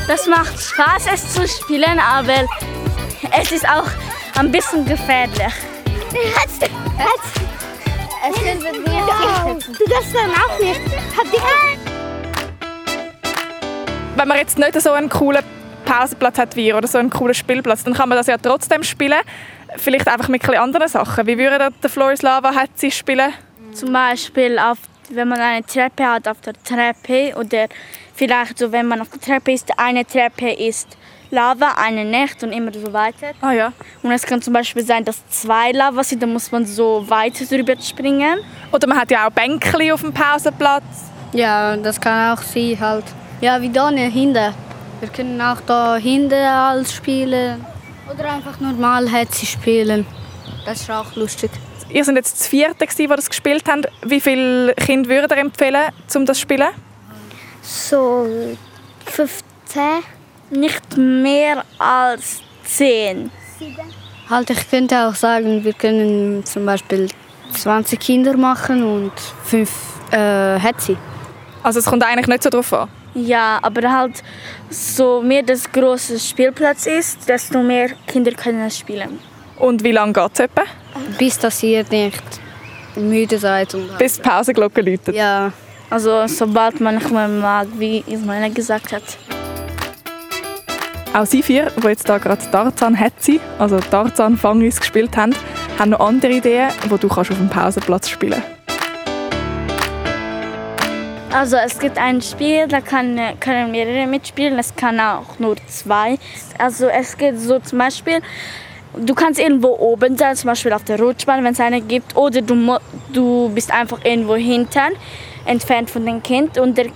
Das 0.08 0.28
macht 0.28 0.60
Spaß, 0.60 1.06
es 1.14 1.34
zu 1.34 1.48
spielen, 1.48 2.00
aber 2.00 2.46
es 3.32 3.52
ist 3.52 3.68
auch 3.68 3.88
ein 4.38 4.52
bisschen 4.52 4.86
gefährlich. 4.86 5.54
Jetzt, 6.14 6.62
jetzt. 6.62 6.72
Es 8.30 8.36
sind 8.36 8.64
mit 8.64 8.88
mir. 8.88 9.02
Du 9.78 9.86
darfst 9.90 10.14
dann 10.14 10.30
auch 10.30 10.60
nicht. 10.60 10.80
Hab 11.18 11.26
die 11.32 11.38
Wenn 14.16 14.28
man 14.28 14.38
jetzt 14.38 14.60
nicht 14.60 14.80
so 14.80 14.92
einen 14.92 15.10
coolen 15.10 15.44
Pausenplatz 15.86 16.38
hat 16.38 16.56
wie 16.56 16.68
ihr 16.68 16.78
oder 16.78 16.88
so 16.88 17.00
einen 17.00 17.10
coolen 17.10 17.34
Spielplatz, 17.34 17.84
dann 17.84 17.96
kann 17.96 18.10
man 18.10 18.18
das 18.18 18.28
ja 18.28 18.38
trotzdem 18.38 18.84
spielen. 18.84 19.20
Vielleicht 19.78 20.08
einfach 20.08 20.28
mit 20.28 20.44
ein 20.44 20.48
bisschen 20.48 20.62
anderen 20.62 20.88
Sachen. 20.88 21.26
Wie 21.26 21.38
würde 21.38 21.72
der 21.82 21.90
Floris 21.90 22.22
Lava 22.22 22.54
hat 22.54 22.70
sie 22.76 22.92
spielen? 22.92 23.34
Zum 23.74 23.92
Beispiel, 23.92 24.60
auf, 24.60 24.78
wenn 25.10 25.28
man 25.28 25.40
eine 25.42 25.66
Treppe 25.66 26.06
hat, 26.06 26.28
auf 26.28 26.42
der 26.42 26.54
Treppe 26.64 27.36
oder 27.36 27.68
vielleicht 28.14 28.60
so, 28.60 28.72
wenn 28.72 28.86
man 28.86 29.02
auf 29.02 29.10
der 29.10 29.20
Treppe 29.20 29.52
ist, 29.54 29.72
eine 29.80 30.06
Treppe 30.06 30.52
ist 30.52 30.96
Lava, 31.34 31.74
eine 31.78 32.06
nicht 32.06 32.44
und 32.44 32.52
immer 32.52 32.72
so 32.72 32.94
weiter. 32.94 33.32
Ah 33.42 33.52
ja. 33.52 33.74
Und 34.04 34.12
es 34.12 34.24
kann 34.24 34.40
zum 34.42 34.54
Beispiel 34.54 34.86
sein, 34.86 35.04
dass 35.04 35.28
zwei 35.30 35.72
Lava 35.72 36.04
sind, 36.04 36.22
dann 36.22 36.32
muss 36.32 36.52
man 36.52 36.64
so 36.66 37.04
weiter 37.10 37.44
drüber 37.46 37.74
springen. 37.82 38.40
Oder 38.72 38.88
man 38.88 39.00
hat 39.00 39.10
ja 39.10 39.28
auch 39.28 39.32
Bänkchen 39.32 39.92
auf 39.92 40.02
dem 40.02 40.14
Pausenplatz. 40.14 40.84
Ja, 41.34 41.76
das 41.76 42.00
kann 42.00 42.38
auch 42.38 42.42
sie 42.44 42.80
halt. 42.80 43.06
Ja, 43.42 43.60
wie 43.60 43.70
da 43.70 43.90
ne, 43.90 44.10
hinten. 44.10 44.54
Wir 45.00 45.10
können 45.10 45.42
auch 45.42 45.60
da 45.66 45.96
hinten 45.96 46.34
alles 46.34 46.94
spielen. 46.94 47.66
Oder 48.14 48.34
einfach 48.34 48.60
normal 48.60 49.10
Hetze 49.10 49.48
spielen. 49.48 50.06
Das 50.66 50.82
ist 50.82 50.92
auch 50.92 51.16
lustig. 51.16 51.50
Ihr 51.90 52.06
seid 52.06 52.16
jetzt 52.16 52.40
das 52.40 52.48
vierte, 52.48 52.86
die 52.86 53.08
das 53.08 53.28
gespielt 53.28 53.68
haben. 53.68 53.82
Wie 54.04 54.22
viele 54.22 54.76
Kinder 54.76 55.10
würdet 55.10 55.32
ihr 55.32 55.38
empfehlen, 55.38 55.92
um 56.16 56.26
das 56.28 56.38
zu 56.38 56.42
spielen? 56.44 56.70
So 57.64 58.28
15. 59.06 59.44
Nicht 60.54 60.98
mehr 60.98 61.64
als 61.80 62.42
zehn. 62.64 63.32
Halt, 64.30 64.50
ich 64.50 64.70
könnte 64.70 65.08
auch 65.08 65.16
sagen, 65.16 65.64
wir 65.64 65.74
können 65.74 66.46
zum 66.46 66.66
Beispiel 66.66 67.10
20 67.54 68.00
Kinder 68.00 68.38
machen 68.38 68.84
und 68.84 69.12
5 69.46 69.70
äh, 70.12 70.60
Hetze. 70.60 70.98
Also 71.62 71.80
es 71.80 71.86
kommt 71.86 72.04
eigentlich 72.04 72.28
nicht 72.28 72.44
so 72.44 72.50
drauf 72.50 72.72
an. 72.74 72.90
Ja, 73.16 73.60
aber 73.62 73.92
halt, 73.92 74.24
so 74.70 75.22
mehr 75.22 75.44
das 75.44 75.72
große 75.72 76.20
Spielplatz 76.20 76.88
ist, 76.88 77.28
desto 77.30 77.62
mehr 77.62 77.90
Kinder 78.08 78.32
können 78.32 78.62
es 78.62 78.78
spielen. 78.80 79.20
Und 79.60 79.84
wie 79.84 79.92
lange 79.92 80.14
geht 80.14 80.32
es 80.34 80.40
etwa? 80.40 80.64
Bis 81.20 81.38
dass 81.38 81.62
ihr 81.64 81.86
nicht 81.90 82.24
müde 82.96 83.38
seid. 83.38 83.74
Und 83.76 83.98
Bis 83.98 84.16
die 84.16 84.22
Pausenglocke 84.22 84.82
läutet. 84.82 85.16
ja, 85.16 85.52
Also 85.90 86.26
sobald 86.28 86.80
man 86.82 86.96
nicht 86.96 87.12
mehr 87.12 87.28
mag, 87.28 87.68
wie 87.78 88.04
Ismaila 88.08 88.50
gesagt 88.50 88.92
hat. 88.94 89.04
Auch 91.16 91.28
Sie 91.28 91.44
vier, 91.44 91.72
die 91.78 91.88
jetzt 91.88 92.10
da 92.10 92.18
gerade 92.18 92.42
Tarzan 92.50 92.96
Hetzi, 92.96 93.40
also 93.60 93.78
Tarzan 93.78 94.36
Fangis 94.36 94.80
gespielt 94.80 95.16
haben, 95.16 95.36
haben 95.78 95.92
noch 95.92 96.00
andere 96.00 96.32
Ideen, 96.32 96.70
die 96.86 96.98
du 96.98 97.08
kannst 97.08 97.30
auf 97.30 97.38
dem 97.38 97.50
Pausenplatz 97.50 98.10
spielen 98.10 98.42
Also 101.32 101.58
es 101.58 101.78
gibt 101.78 102.00
ein 102.00 102.20
Spiel, 102.20 102.68
da 102.68 102.82
kann, 102.82 103.20
können 103.40 103.70
mehrere 103.70 104.08
mitspielen, 104.08 104.58
es 104.58 104.76
kann 104.76 105.00
auch 105.00 105.38
nur 105.38 105.56
zwei. 105.68 106.18
Also 106.58 106.88
es 106.88 107.16
geht 107.16 107.40
so 107.40 107.60
zum 107.60 107.78
Beispiel, 107.78 108.20
du 108.98 109.14
kannst 109.14 109.40
irgendwo 109.40 109.78
oben 109.78 110.18
sein, 110.18 110.36
zum 110.36 110.48
Beispiel 110.48 110.74
auf 110.74 110.84
der 110.84 111.00
Rutschbahn, 111.00 111.44
wenn 111.44 111.54
es 111.54 111.60
eine 111.60 111.82
gibt, 111.82 112.16
oder 112.16 112.42
du, 112.42 112.80
du 113.14 113.50
bist 113.50 113.72
einfach 113.72 114.04
irgendwo 114.04 114.36
hinten, 114.36 114.98
entfernt 115.46 115.92
von 115.92 116.08
dem 116.08 116.24
Kind 116.24 116.58
und, 116.58 116.76
der, 116.76 116.88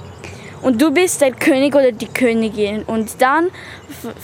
und 0.62 0.82
du 0.82 0.92
bist 0.92 1.22
der 1.22 1.32
König 1.32 1.76
oder 1.76 1.92
die 1.92 2.08
Königin. 2.08 2.84
Und 2.84 3.22
dann 3.22 3.50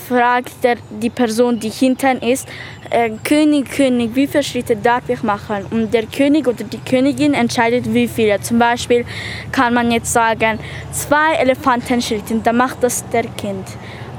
fragt 0.08 0.64
der, 0.64 0.78
die 0.90 1.10
Person, 1.10 1.60
die 1.60 1.70
hinten 1.70 2.20
ist, 2.20 2.48
äh, 2.90 3.12
König, 3.24 3.72
König, 3.72 4.16
wie 4.16 4.28
viele 4.28 4.44
Schritte 4.44 4.76
darf 4.76 5.08
ich 5.08 5.24
machen? 5.24 5.66
Und 5.72 5.94
der 5.94 6.06
König 6.06 6.48
oder 6.48 6.64
die 6.64 6.80
Königin 6.80 7.34
entscheidet, 7.34 7.94
wie 7.94 8.08
viele. 8.08 8.40
Zum 8.42 8.60
Beispiel 8.60 9.06
kann 9.52 9.74
man 9.74 9.92
jetzt 9.92 10.12
sagen, 10.12 10.60
zwei 10.92 11.36
Elefantenschritte, 11.36 12.36
dann 12.44 12.58
macht 12.58 12.84
das 12.84 13.04
der 13.10 13.24
Kind. 13.24 13.68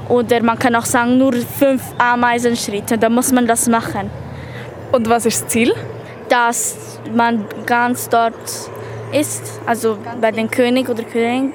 Oder 0.09 0.41
man 0.43 0.59
kann 0.59 0.75
auch 0.75 0.85
sagen, 0.85 1.17
nur 1.17 1.33
fünf 1.33 1.81
Ameisenschritte, 1.97 2.97
dann 2.97 3.13
muss 3.13 3.31
man 3.31 3.47
das 3.47 3.67
machen. 3.67 4.09
Und 4.91 5.09
was 5.09 5.25
ist 5.25 5.43
das 5.43 5.49
Ziel? 5.49 5.73
Dass 6.29 6.99
man 7.13 7.45
ganz 7.65 8.09
dort 8.09 8.33
ist, 9.11 9.59
also 9.65 9.97
bei 10.21 10.31
dem 10.31 10.49
König 10.49 10.89
oder 10.89 11.03
Königin. 11.03 11.53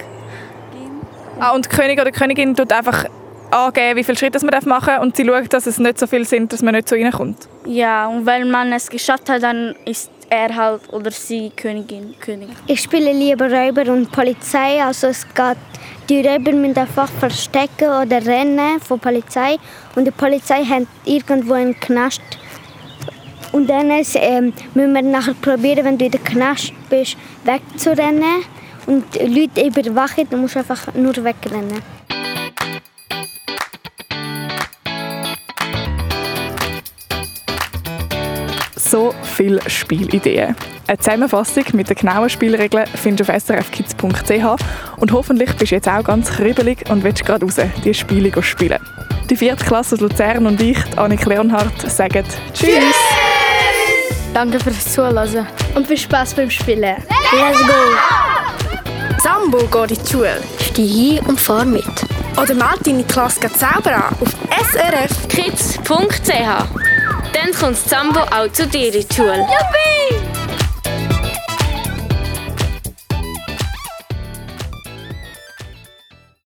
Ah, 1.41 1.53
und 1.53 1.71
König 1.71 1.99
oder 1.99 2.13
Königin 2.13 2.55
tut 2.55 2.71
einfach 2.71 3.07
angeben, 3.51 3.97
wie 3.97 4.05
viele 4.05 4.19
Schritte 4.19 4.45
man 4.45 4.55
machen 4.67 4.87
darf 4.87 5.03
und 5.03 5.17
sie 5.17 5.25
schaut, 5.25 5.53
dass 5.53 5.67
es 5.67 5.79
nicht 5.79 5.99
so 5.99 6.07
viel 6.07 6.27
sind, 6.27 6.53
dass 6.53 6.63
man 6.63 6.75
nicht 6.75 6.87
so 6.87 6.95
reinkommt. 6.95 7.49
Ja, 7.65 8.09
und 8.09 8.27
wenn 8.27 8.51
man 8.51 8.73
es 8.73 8.89
geschafft 8.91 9.29
hat, 9.31 9.43
dann 9.43 9.75
ist 9.87 10.11
er 10.29 10.55
halt 10.55 10.83
oder 10.93 11.11
sie 11.11 11.51
Königin, 11.57 12.15
König. 12.21 12.51
Ich 12.67 12.83
spiele 12.83 13.13
lieber 13.13 13.51
Räuber 13.51 13.91
und 13.91 14.13
Polizei. 14.13 14.83
Also 14.83 15.09
es 15.09 15.27
geht, 15.35 15.57
die 16.09 16.21
Räuber 16.21 16.53
müssen 16.53 16.77
einfach 16.77 17.09
verstecken 17.09 17.89
oder 17.89 18.25
rennen 18.25 18.79
von 18.81 19.01
Polizei. 19.01 19.57
Und 19.97 20.05
die 20.05 20.13
Polizei 20.13 20.63
hat 20.65 20.87
irgendwo 21.05 21.55
einen 21.55 21.79
Knast. 21.81 22.21
Und 23.53 23.69
dann 23.69 23.91
ist, 23.91 24.17
ähm, 24.21 24.53
müssen 24.75 24.93
wir 24.93 25.03
nachher 25.03 25.35
probieren, 25.35 25.85
wenn 25.85 25.99
du 25.99 26.05
in 26.05 26.13
den 26.13 26.23
Knast 26.23 26.73
bist, 26.89 27.17
wegzurennen. 27.45 28.45
Und 28.91 29.05
die 29.15 29.21
Leute 29.21 29.89
überwachen, 29.89 30.27
dann 30.29 30.41
musst 30.41 30.57
du 30.57 30.59
einfach 30.59 30.93
nur 30.95 31.15
wegrennen. 31.15 31.81
So 38.75 39.15
viele 39.23 39.61
Spielideen. 39.71 40.57
Eine 40.89 40.99
Zusammenfassung 40.99 41.63
mit 41.75 41.89
den 41.89 41.97
genauen 41.99 42.29
Spielregeln 42.29 42.89
findest 42.97 43.31
du 43.31 43.33
auf 43.33 43.41
srfkids.ch 43.41 44.97
und 44.97 45.13
hoffentlich 45.13 45.55
bist 45.55 45.71
du 45.71 45.77
jetzt 45.77 45.89
auch 45.89 46.03
ganz 46.03 46.29
kribbelig 46.29 46.79
und 46.91 47.05
willst 47.05 47.25
gerade 47.25 47.45
raus, 47.45 47.61
die 47.85 47.95
Spiele 47.95 48.43
spielen. 48.43 48.81
Die 49.31 49.37
vierte 49.37 49.65
Klasse 49.65 49.95
aus 49.95 50.01
Luzern 50.01 50.49
und 50.49 50.61
ich, 50.61 50.79
Annik 50.99 51.25
Leonhardt, 51.27 51.89
sagen 51.89 52.25
Tschüss! 52.53 52.97
Danke 54.35 54.59
fürs 54.59 54.93
Zuhören. 54.93 55.47
Und 55.77 55.87
viel 55.87 55.97
Spaß 55.97 56.35
beim 56.35 56.51
Spielen. 56.51 56.97
Let's 57.33 57.61
go! 57.61 58.40
Sambo 59.23 59.59
geht 59.59 59.99
in 59.99 60.05
die 60.05 60.11
Schule. 60.11 60.41
Steh 60.61 60.87
hin 60.87 61.19
und 61.27 61.39
fahr 61.39 61.67
mit. 61.67 61.85
Oder 62.41 62.55
meld 62.55 62.87
deine 62.87 63.05
Klasse 63.05 63.41
selber 63.41 63.95
an 63.97 64.17
auf 64.21 64.35
srfkids.ch. 64.73 66.31
Dann 67.33 67.53
kommt 67.59 67.73
das 67.73 67.85
Zambo 67.85 68.21
auch 68.21 68.51
zu 68.53 68.67
dir 68.67 68.87
in 68.87 69.07
die 69.07 69.15
Schule. 69.15 69.37
Juppie! 69.37 70.30